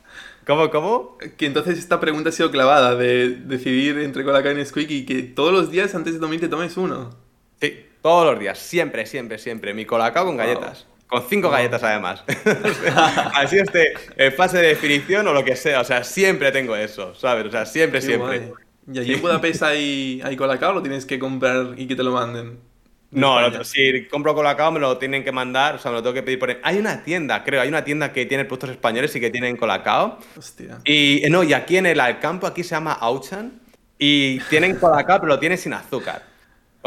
[0.46, 1.18] ¿Cómo, cómo?
[1.38, 5.24] Que entonces esta pregunta ha sido clavada de decidir entre Colacao y Nesquik y que
[5.24, 7.25] todos los días antes de dormir te tomes uno.
[7.62, 9.74] Sí, todos los días, siempre, siempre, siempre.
[9.74, 10.86] Mi Colacao con galletas.
[10.86, 10.96] Wow.
[11.08, 11.58] Con cinco wow.
[11.58, 12.24] galletas además.
[13.36, 15.82] Así esté en fase de definición o lo que sea.
[15.82, 17.46] O sea, siempre tengo eso, ¿sabes?
[17.46, 18.40] O sea, siempre, Qué siempre.
[18.40, 18.52] Guay.
[18.94, 22.04] ¿Y allí en Budapest hay, hay Colacao o lo tienes que comprar y que te
[22.04, 22.60] lo manden?
[23.12, 26.14] No, no, si compro Colacao me lo tienen que mandar, o sea, me lo tengo
[26.14, 26.58] que pedir por...
[26.62, 30.20] Hay una tienda, creo, hay una tienda que tiene productos españoles y que tienen Colacao.
[30.38, 30.80] Hostia.
[30.84, 33.62] Y no, y aquí en el Alcampo, aquí se llama Auchan,
[33.98, 36.24] y tienen Colacao, pero lo tienen sin azúcar.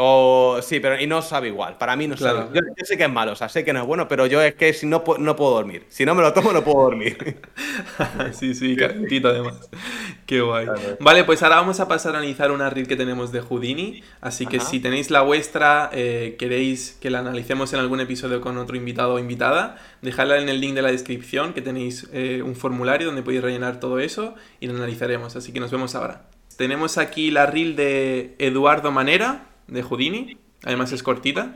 [0.01, 1.77] O sí, pero y no sabe igual.
[1.77, 2.37] Para mí no claro.
[2.37, 2.51] sabe.
[2.53, 4.41] Yo, yo, sé que es malo, o sea, sé que no es bueno, pero yo
[4.41, 5.83] es que si no, no puedo dormir.
[5.89, 7.41] Si no me lo tomo, no puedo dormir.
[8.31, 9.69] sí, sí, calentito además.
[10.25, 10.67] Qué guay.
[11.01, 14.01] Vale, pues ahora vamos a pasar a analizar una reel que tenemos de Houdini.
[14.21, 14.69] Así que Ajá.
[14.69, 19.15] si tenéis la vuestra, eh, queréis que la analicemos en algún episodio con otro invitado
[19.15, 23.21] o invitada, dejadla en el link de la descripción, que tenéis eh, un formulario donde
[23.21, 25.35] podéis rellenar todo eso y lo analizaremos.
[25.35, 26.21] Así que nos vemos ahora.
[26.55, 30.37] Tenemos aquí la reel de Eduardo Manera de Houdini.
[30.63, 31.53] Además es cortita.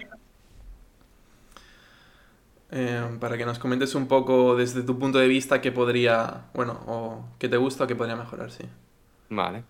[2.71, 6.81] Eh, para que nos comentes un poco desde tu punto de vista qué podría, bueno,
[6.87, 8.63] o qué te gusta o qué podría mejorar, sí.
[9.29, 9.63] Vale.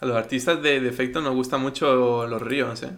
[0.00, 2.90] A los artistas de, de efecto nos gustan mucho los ríos, ¿eh?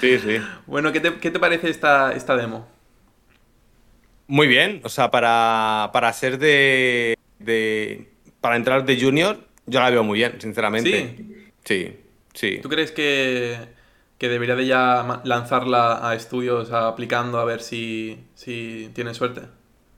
[0.00, 0.38] Sí, sí.
[0.66, 2.68] Bueno, ¿qué te, qué te parece esta, esta demo?
[4.26, 9.90] Muy bien, o sea, para, para ser de, de, Para entrar de junior, yo la
[9.90, 11.14] veo muy bien, sinceramente.
[11.16, 11.34] Sí.
[11.64, 12.00] Sí,
[12.34, 12.58] sí.
[12.60, 13.74] ¿Tú crees que,
[14.18, 19.42] que debería de ya lanzarla a estudios aplicando a ver si, si tiene suerte?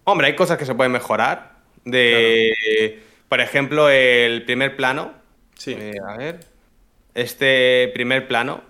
[0.05, 1.59] Hombre, hay cosas que se pueden mejorar.
[1.85, 3.07] De, claro.
[3.29, 5.20] por ejemplo, el primer plano.
[5.61, 5.77] Sí.
[5.79, 6.41] Eh, a ver.
[7.15, 8.63] Este primer plano.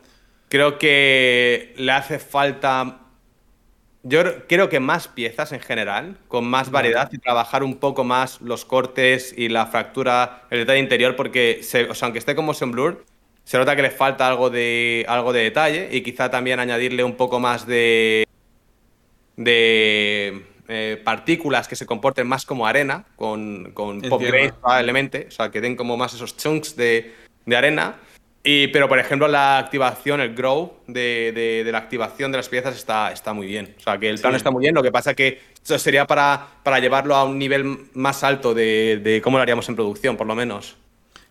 [0.49, 3.03] Creo que le hace falta.
[4.03, 8.41] Yo creo que más piezas en general, con más variedad y trabajar un poco más
[8.41, 12.55] los cortes y la fractura, el detalle interior, porque se, o sea, aunque esté como
[12.55, 13.05] Blur,
[13.45, 17.15] se nota que le falta algo de, algo de detalle y quizá también añadirle un
[17.15, 18.27] poco más de,
[19.37, 25.31] de eh, partículas que se comporten más como arena, con, con pop grace probablemente, o
[25.33, 27.13] sea, que den como más esos chunks de,
[27.45, 27.97] de arena.
[28.45, 32.49] Y, pero, por ejemplo, la activación, el grow de, de, de, la activación de las
[32.49, 33.75] piezas está, está muy bien.
[33.79, 34.39] O sea, que el plano sí.
[34.39, 34.75] está muy bien.
[34.75, 39.01] Lo que pasa que eso sería para, para llevarlo a un nivel más alto de,
[39.03, 40.77] de, cómo lo haríamos en producción, por lo menos.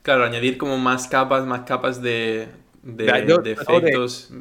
[0.02, 2.50] Claro, añadir como más capas, más capas de,
[2.84, 4.34] de efectos.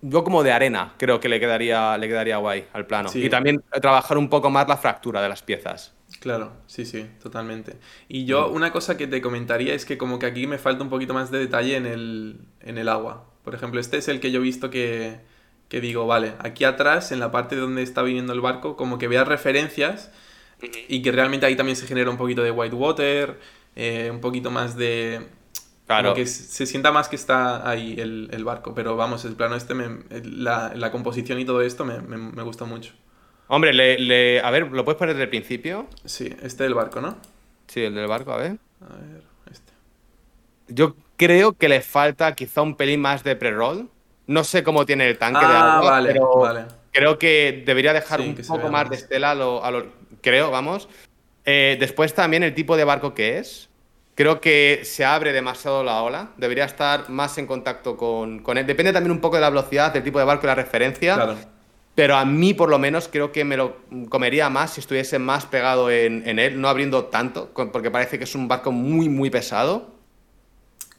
[0.00, 3.08] Yo como de arena creo que le quedaría, le quedaría guay al plano.
[3.08, 3.24] Sí.
[3.24, 5.94] Y también trabajar un poco más la fractura de las piezas.
[6.20, 7.76] Claro, sí, sí, totalmente.
[8.08, 10.90] Y yo una cosa que te comentaría es que como que aquí me falta un
[10.90, 13.26] poquito más de detalle en el, en el agua.
[13.44, 15.20] Por ejemplo, este es el que yo he visto que,
[15.68, 19.06] que digo, vale, aquí atrás, en la parte donde está viniendo el barco, como que
[19.06, 20.10] vea referencias
[20.88, 23.38] y que realmente ahí también se genera un poquito de white water,
[23.76, 25.26] eh, un poquito más de...
[25.88, 26.12] Claro.
[26.12, 29.72] que se sienta más que está ahí el, el barco, pero vamos, el plano este,
[29.72, 32.92] me, la, la, composición y todo esto me, me, me gusta mucho.
[33.46, 35.86] Hombre, le, le, a ver, ¿lo puedes poner desde el principio?
[36.04, 37.16] Sí, este del barco, ¿no?
[37.68, 38.58] Sí, el del barco, a ver.
[38.82, 39.72] A ver, este.
[40.68, 43.88] Yo creo que le falta quizá un pelín más de pre-roll.
[44.26, 46.64] No sé cómo tiene el tanque ah, de agua, vale, pero vale.
[46.92, 49.86] creo que debería dejar sí, un poco más de estela a lo, a lo,
[50.20, 50.86] Creo, vamos.
[51.46, 53.67] Eh, después también el tipo de barco que es.
[54.18, 56.30] Creo que se abre demasiado la ola.
[56.38, 58.66] Debería estar más en contacto con, con él.
[58.66, 61.14] Depende también un poco de la velocidad, del tipo de barco y la referencia.
[61.14, 61.36] Claro.
[61.94, 63.76] Pero a mí, por lo menos, creo que me lo
[64.08, 68.24] comería más si estuviese más pegado en, en él, no abriendo tanto, porque parece que
[68.24, 69.94] es un barco muy, muy pesado.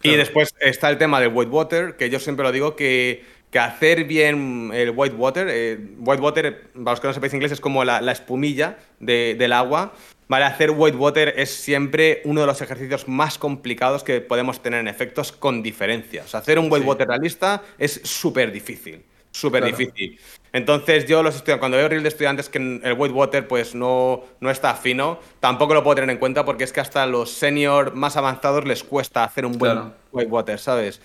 [0.02, 0.18] Y Claro.
[0.20, 4.72] después está el tema del whitewater, que yo siempre lo digo que, que hacer bien
[4.74, 8.78] el whitewater, eh, whitewater, para los que no sepáis inglés, es como la, la espumilla
[9.00, 9.94] de- del agua.
[10.28, 14.88] Vale, hacer whitewater es siempre uno de los ejercicios más complicados que podemos tener en
[14.88, 16.22] efectos con diferencia.
[16.24, 19.76] O sea, hacer un whitewater realista es súper difícil, súper Claro.
[19.78, 20.20] difícil.
[20.54, 24.52] Entonces yo los estudiantes, cuando veo reel de estudiantes que el whitewater pues no, no
[24.52, 28.16] está fino, tampoco lo puedo tener en cuenta porque es que hasta los senior más
[28.16, 29.94] avanzados les cuesta hacer un buen Claro.
[30.12, 31.02] whitewater, ¿sabes?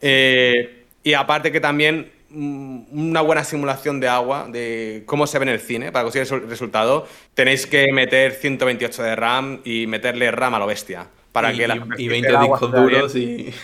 [0.00, 5.44] Eh, y aparte que también mm, una buena simulación de agua, de cómo se ve
[5.44, 10.30] en el cine, para conseguir el resultado, tenéis que meter 128 de RAM y meterle
[10.30, 11.06] RAM a lo bestia.
[11.32, 13.52] Para y, que la y- y superficie 20 del agua discos duros y...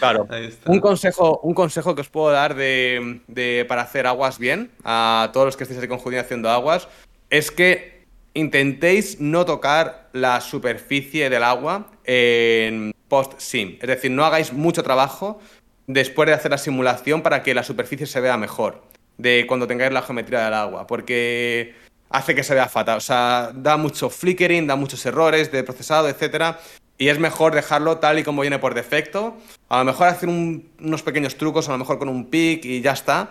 [0.00, 0.26] Claro.
[0.30, 0.52] Ahí.
[0.66, 5.30] Un consejo, un consejo que os puedo dar de, de- para hacer aguas bien a
[5.32, 6.88] todos los que estéis aquí con haciendo aguas
[7.30, 8.04] es que
[8.34, 13.78] intentéis no tocar la superficie del agua en post-sim.
[13.80, 15.40] Es decir, no hagáis mucho trabajo
[15.86, 18.82] después de hacer la simulación para que la superficie se vea mejor
[19.18, 21.74] de cuando tengáis la geometría del agua, porque
[22.10, 22.98] hace que se vea fatal.
[22.98, 26.58] O sea, da mucho flickering, da muchos errores de procesado, etcétera.
[26.98, 29.36] Y es mejor dejarlo tal y como viene por defecto.
[29.68, 32.80] A lo mejor hacer un- unos pequeños trucos, a lo mejor con un pic y
[32.80, 33.28] ya está.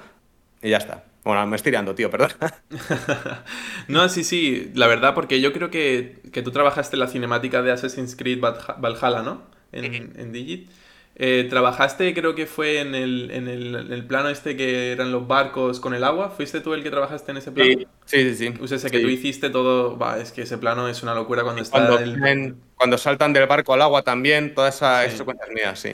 [0.62, 1.04] Y ya está.
[1.24, 2.30] Bueno, me estoy liando, tío, perdón.
[3.88, 7.72] No, sí, sí, la verdad, porque yo creo que, que tú trabajaste la cinemática de
[7.72, 9.44] Assassin's Creed Valha- Valhalla, ¿no?
[9.72, 10.70] En, en Digit.
[11.18, 15.14] Eh, trabajaste, creo que fue en el, en, el, en el plano este que eran
[15.14, 16.30] los barcos con el agua.
[16.30, 17.72] ¿Fuiste tú el que trabajaste en ese plano?
[17.72, 18.36] Sí, sí, sí.
[18.36, 18.50] sí.
[18.52, 19.04] Pues ese que Sí.
[19.04, 19.98] tú hiciste todo.
[20.18, 23.48] Es que ese plano es una locura cuando está Cuando, el- vienen- cuando saltan del
[23.48, 25.08] barco al agua también, todas esa- Sí.
[25.08, 25.92] esas secuencias mías, sí.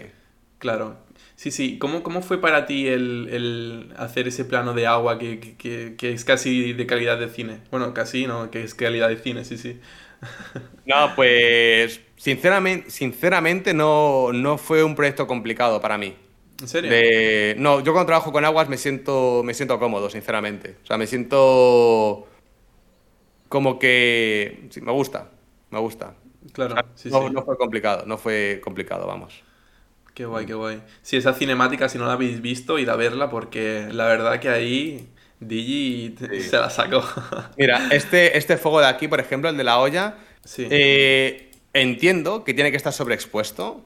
[0.58, 0.98] Claro.
[1.36, 1.78] Sí, sí.
[1.78, 5.96] ¿Cómo, cómo fue para ti el, el hacer ese plano de agua que, que- que,
[5.98, 7.60] que es casi de calidad de cine?
[7.70, 8.50] Bueno, casi, ¿no?
[8.50, 9.80] Que es calidad de cine, sí, sí.
[10.86, 16.16] No, pues sinceramente, sinceramente no, no fue un proyecto complicado para mí.
[16.62, 16.92] ¿En serio?
[16.92, 20.76] De- no, yo cuando trabajo con aguas me siento, me siento cómodo, sinceramente.
[20.84, 22.28] O sea, me siento
[23.50, 24.68] como que...
[24.70, 25.32] Sí, me gusta,
[25.72, 26.14] me gusta.
[26.54, 27.34] Claro, sí, no, sí.
[27.34, 29.44] no fue complicado, no fue complicado, vamos.
[30.14, 30.84] Qué guay, qué guay.
[31.02, 34.50] Sí, esa cinemática, si no la habéis visto, id a verla porque la verdad que
[34.50, 35.10] ahí
[35.40, 36.42] Digi Sí.
[36.44, 37.04] se la sacó.
[37.58, 40.68] Mira, este, este fuego de aquí, por ejemplo, el de la olla, Sí.
[40.70, 43.86] eh, entiendo que tiene que estar sobreexpuesto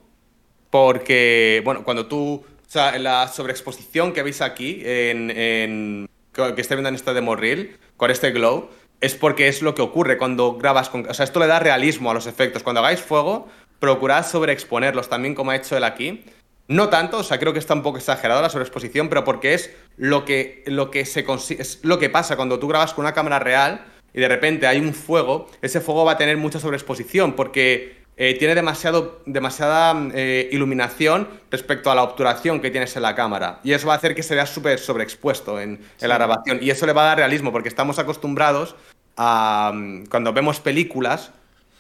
[0.69, 6.69] porque, bueno, cuando tú, o sea, la sobreexposición que veis aquí, en, en- que estáis
[6.69, 8.69] viendo en esta demo reel, con este glow,
[8.99, 11.09] es porque es lo que ocurre cuando grabas con...
[11.09, 12.63] O sea, esto le da realismo a los efectos.
[12.63, 13.47] Cuando hagáis fuego,
[13.79, 16.25] procurad sobreexponerlos también como ha hecho él aquí.
[16.67, 19.71] No tanto, o sea, creo que está un poco exagerado la sobreexposición, pero porque es
[19.97, 21.23] lo que, lo que se
[21.59, 23.85] es lo que pasa cuando tú grabas con una cámara real
[24.15, 28.35] y de repente hay un fuego, ese fuego va a tener mucha sobreexposición porque eh,
[28.39, 33.59] tiene demasiado, demasiada eh, iluminación respecto a la obturación que tienes en la cámara.
[33.65, 36.59] Y eso va a hacer que se vea súper sobreexpuesto en, en la grabación.
[36.61, 38.77] Y eso le va a dar realismo porque estamos acostumbrados
[39.17, 41.31] a mm, cuando vemos películas,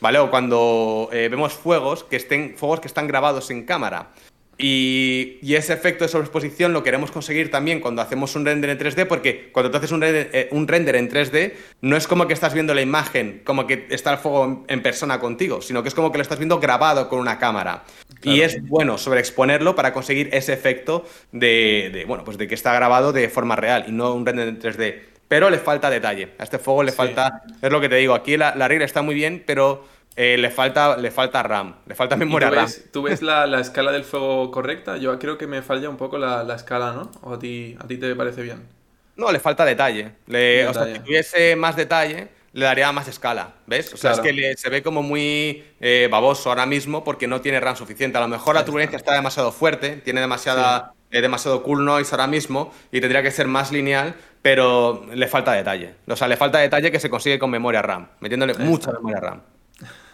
[0.01, 0.19] ¿vale?
[0.19, 4.09] O cuando eh, vemos fuegos que estén, fuegos que están grabados en cámara.
[4.57, 8.79] Y, y ese efecto de sobreexposición lo queremos conseguir también cuando hacemos un render en
[8.79, 12.25] 3D, porque cuando tú haces un render, eh, un render en 3D, no es como
[12.27, 15.89] que estás viendo la imagen, como que está el fuego en, persona contigo, sino que
[15.89, 17.83] es como que lo estás viendo grabado con una cámara.
[18.23, 22.73] Y es bueno sobreexponerlo para conseguir ese efecto de, de, bueno, pues de que está
[22.73, 25.01] grabado de forma real y no un render en 3D.
[25.27, 26.29] Pero le falta detalle.
[26.37, 26.97] A este fuego le Sí.
[26.97, 27.43] falta.
[27.61, 28.13] Es lo que te digo.
[28.13, 29.83] Aquí la, la regla está muy bien, pero
[30.15, 31.75] eh, le, falta, le falta RAM.
[31.85, 32.67] Le falta ¿Y memoria tú RAM.
[32.91, 34.97] tú ves la, la escala del fuego correcta?
[34.97, 37.11] Yo creo que me falla un poco la, la escala, ¿no?
[37.21, 38.63] ¿O a ti, a ti te parece bien?
[39.17, 40.11] No, le falta detalle.
[40.27, 43.55] Le- o sea, si tuviese más detalle, le daría más escala.
[43.65, 43.93] ¿Ves?
[43.93, 44.23] O sea, Claro.
[44.23, 47.75] es que le- se ve como muy eh, baboso ahora mismo porque no tiene RAM
[47.75, 48.17] suficiente.
[48.17, 52.27] A lo mejor la turbulencia está demasiado fuerte, tiene demasiada, eh, demasiado cool noise ahora
[52.27, 55.95] mismo y tendría que ser más lineal, pero le falta detalle.
[56.07, 58.99] O sea, le falta detalle que se consigue con memoria RAM, metiéndole Ahí mucha está.
[59.01, 59.41] memoria RAM.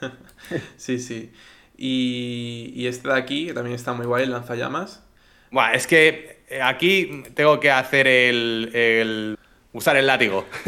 [0.77, 1.31] Sí, sí.
[1.77, 5.03] Y, y este de aquí que también está muy guay, el lanzallamas.
[5.51, 9.37] Buah, es que eh, aquí tengo que hacer el, el-
[9.73, 10.45] usar el látigo.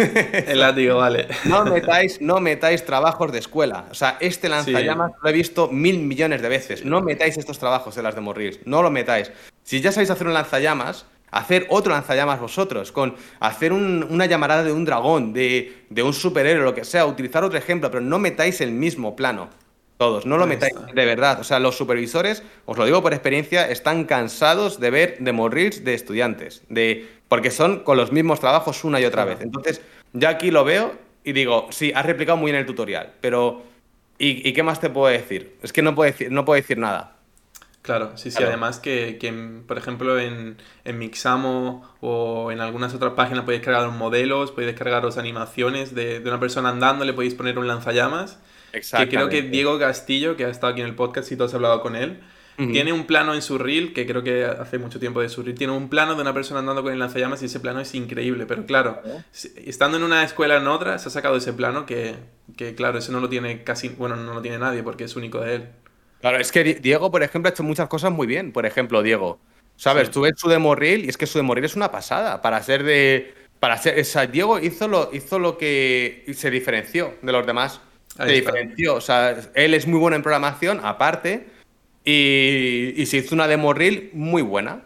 [0.47, 1.27] El látigo, vale.
[1.45, 3.85] No metáis, no metáis trabajos de escuela.
[3.91, 6.85] O sea, este lanzallamas lo he visto mil millones de veces.
[6.85, 8.59] No metáis estos trabajos en las demo reels.
[8.65, 9.31] No lo metáis.
[9.63, 14.71] Si ya sabéis hacer un lanzallamas, hacer otro lanzallamas vosotros, con hacer una llamarada de
[14.71, 18.61] un dragón, de, de un superhéroe, lo que sea, utilizar otro ejemplo, pero no metáis
[18.61, 19.49] el mismo plano.
[19.97, 21.39] Todos, no lo metáis de verdad.
[21.39, 25.83] O sea, los supervisores, os lo digo por experiencia, están cansados de ver demo reels
[25.83, 29.39] de estudiantes, de, porque son con los mismos trabajos una y otra vez.
[29.41, 29.81] Entonces,
[30.13, 33.63] yo aquí lo veo y digo, sí, has replicado muy bien el tutorial, pero
[34.17, 35.55] ¿y, qué más te puedo decir?
[35.61, 37.15] Es que no puedo decir, no puedo decir nada.
[37.83, 38.41] Claro, sí, sí.
[38.41, 39.19] Además que,
[39.67, 45.17] por ejemplo, en, en, Mixamo o en algunas otras páginas podéis cargar modelos, podéis cargaros
[45.17, 48.39] animaciones de, de, una persona andando, le podéis poner un lanzallamas
[48.73, 51.53] que creo que Diego Castillo, que ha estado aquí en el podcast y tú has
[51.53, 52.19] hablado con él,
[52.55, 55.57] tiene un plano en su reel, que creo que hace mucho tiempo de su reel,
[55.57, 58.45] tiene un plano de una persona andando con el lanzallamas y ese plano es increíble.
[58.45, 59.01] Pero claro,
[59.65, 62.15] estando en una escuela en otra, se ha sacado ese plano que,
[62.55, 65.39] que, claro, eso no lo tiene casi, bueno, no lo tiene nadie porque es único
[65.39, 65.69] de él.
[66.23, 68.53] Claro, es que Diego, por ejemplo, ha hecho muchas cosas muy bien.
[68.53, 69.39] Por ejemplo, Diego,
[69.75, 70.09] ¿sabes?
[70.09, 72.63] Tú ves su demo reel y es que su demo reel es una pasada para
[72.63, 73.33] ser de...
[73.59, 77.81] Para ser, o sea, Diego hizo lo, hizo lo que se diferenció de los demás
[78.15, 78.95] se diferenció.
[78.95, 81.47] O sea, él es muy bueno en programación, aparte,
[82.05, 84.81] y, se hizo una demo reel muy buena.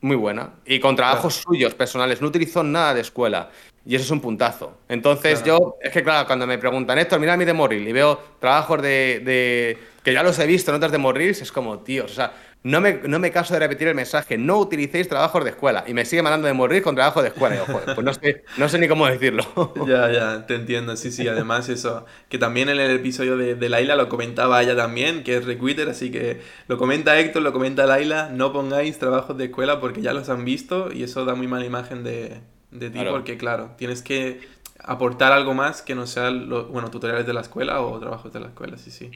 [0.00, 0.52] Muy buena.
[0.64, 2.20] Y con trabajos suyos, personales.
[2.20, 3.50] No utilizó nada de escuela.
[3.86, 4.78] Y eso es un puntazo.
[4.88, 8.82] Entonces yo, es que claro, cuando me preguntan esto, mira mi reel y veo trabajos
[8.82, 12.08] de, de, que ya los he visto en otras demo reels, es como, tío, o
[12.08, 12.32] sea,
[12.64, 15.84] no me, no me caso de repetir el mensaje, no utilicéis trabajos de escuela.
[15.86, 17.62] Y me sigue mandando de morir con trabajo de escuela.
[17.64, 19.44] pues no sé, no sé ni cómo decirlo.
[19.86, 21.28] ya, ya, te entiendo, sí, sí.
[21.28, 25.36] Además, eso, que también en el episodio de, de Laila lo comentaba ella también, que
[25.36, 29.78] es requitter, así que lo comenta Héctor, lo comenta Laila, no pongáis trabajos de escuela
[29.78, 32.40] porque ya los han visto y eso da muy mala imagen de,
[32.70, 34.40] de ti, porque claro, tienes que
[34.78, 38.40] aportar algo más que no sean los, bueno, tutoriales de la escuela o trabajos de
[38.40, 39.10] la escuela, sí, sí.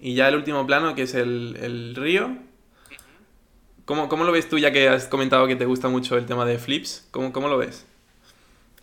[0.00, 2.36] Y ya el último plano, que es el, el río,
[3.90, 6.58] ¿Cómo, lo ves tú, ya que has comentado que te gusta mucho el tema de
[6.58, 7.08] flips?
[7.10, 7.84] ¿Cómo, cómo lo ves?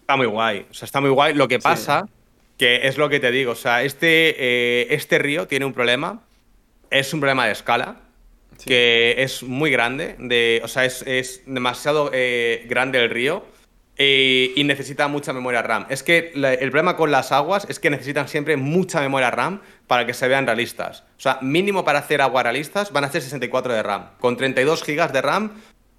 [0.02, 1.34] Está muy guay, o sea, está muy guay.
[1.34, 2.10] Lo que pasa,
[2.58, 6.24] que es lo que te digo, o sea, este, eh, este río tiene un problema,
[6.90, 8.02] es un problema de escala,
[8.66, 13.46] que es muy grande, de, o sea, es, demasiado eh, grande el río
[14.00, 15.88] eh, y necesita mucha memoria RAM.
[15.90, 20.06] Es que el problema con las aguas es que necesitan siempre mucha memoria RAM para
[20.06, 21.04] que se vean realistas.
[21.18, 24.10] O sea, mínimo para hacer agua realistas van a ser 64 de RAM.
[24.20, 25.52] Con 32 GB de RAM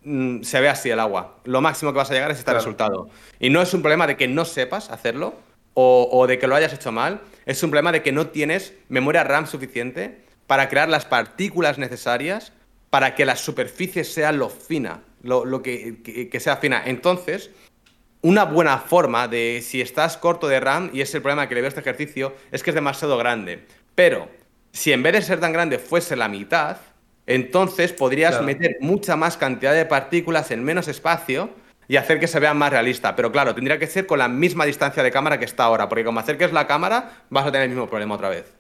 [0.05, 1.39] mm, se ve así el agua.
[1.45, 3.09] Lo máximo que vas a llegar es este resultado.
[3.41, 5.35] Y no es un problema de que no sepas hacerlo
[5.75, 8.75] o, o de que lo hayas hecho mal, es un problema de que no tienes
[8.89, 12.53] memoria RAM suficiente para crear las partículas necesarias
[12.91, 16.83] para que la superficie sea lo fina, lo, que, que sea fina.
[16.87, 17.51] Entonces,
[18.23, 21.61] una buena forma de si estás corto de RAM, y es el problema que le
[21.61, 23.67] veo a este ejercicio, es que es demasiado grande.
[23.95, 24.29] Pero
[24.73, 26.79] si en vez de ser tan grande fuese la mitad,
[27.27, 31.51] entonces podrías meter mucha más cantidad de partículas en menos espacio
[31.87, 33.15] y hacer que se vea más realista.
[33.17, 36.05] Pero claro, tendría que ser con la misma distancia de cámara que está ahora, porque
[36.05, 38.55] como acerques la cámara vas a tener el mismo problema otra vez.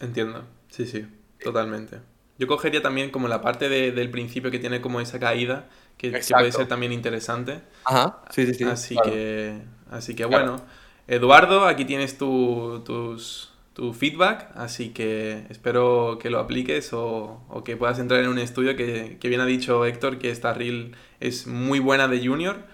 [0.00, 1.06] Entiendo, sí, sí,
[1.42, 1.98] totalmente.
[2.38, 5.66] Yo cogería también como la parte del principio que tiene como esa caída,
[5.98, 7.60] que, puede ser también interesante.
[7.84, 8.64] Ajá, sí, sí, sí.
[8.64, 10.62] Así que, así que bueno,
[11.06, 17.76] Eduardo, aquí tienes tu, tus, tu feedback, así que espero que lo apliques o, que
[17.76, 21.46] puedas entrar en un estudio que, que, bien ha dicho Héctor que esta reel es
[21.46, 22.64] muy buena de junior,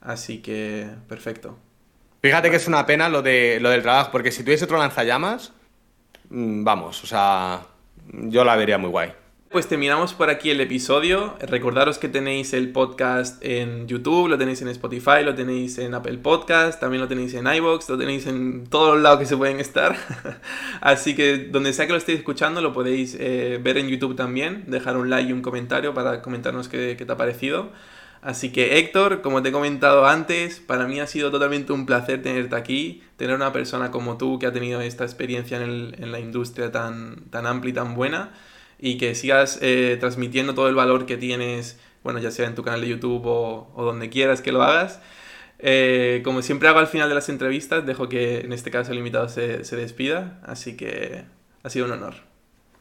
[0.00, 1.58] así que perfecto.
[2.20, 5.52] Fíjate que es una pena lo, de, lo del trabajo, porque si tuviese otro lanzallamas,
[6.30, 7.66] mm, vamos, o sea,
[8.08, 9.12] yo la vería muy guay.
[9.54, 11.36] Pues terminamos por aquí el episodio.
[11.38, 16.18] Recordaros que tenéis el podcast en YouTube, lo tenéis en Spotify, lo tenéis en Apple
[16.18, 19.60] Podcast, también lo tenéis en iBox, lo tenéis en todos los lados que se pueden
[19.60, 19.94] estar.
[20.80, 24.64] Así que donde sea que lo estéis escuchando, lo podéis eh, ver en YouTube también.
[24.66, 27.70] Dejar un like y un comentario para comentarnos qué, te ha parecido.
[28.22, 32.20] Así que Héctor, como te he comentado antes, para mí ha sido totalmente un placer
[32.22, 36.18] tenerte aquí, tener una persona como tú que ha tenido esta experiencia en, en la
[36.18, 38.32] industria tan, tan amplia y tan buena
[38.84, 42.62] y que sigas eh, transmitiendo todo el valor que tienes, bueno, ya sea en tu
[42.62, 45.00] canal de YouTube o, donde quieras que lo hagas.
[45.58, 48.98] Eh, como siempre hago al final de las entrevistas, dejo que en este caso el
[48.98, 51.24] invitado se, se despida, así que
[51.62, 52.16] ha sido un honor.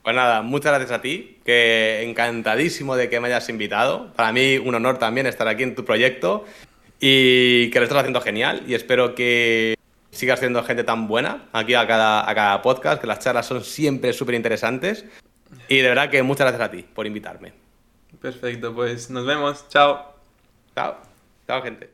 [0.03, 4.11] Pues nada, muchas gracias a ti, que encantadísimo de que me hayas invitado.
[4.13, 6.43] Para mí un honor también estar aquí en tu proyecto
[6.99, 9.75] y que lo estás haciendo genial y espero que
[10.11, 13.63] sigas siendo gente tan buena aquí a cada, a cada podcast, que las charlas son
[13.63, 15.05] siempre súper interesantes.
[15.67, 17.53] Y de verdad que muchas gracias a ti por invitarme.
[18.21, 19.67] Perfecto, pues nos vemos.
[19.69, 20.15] Chao.
[20.75, 20.97] Chao.
[21.47, 21.92] Chao, gente.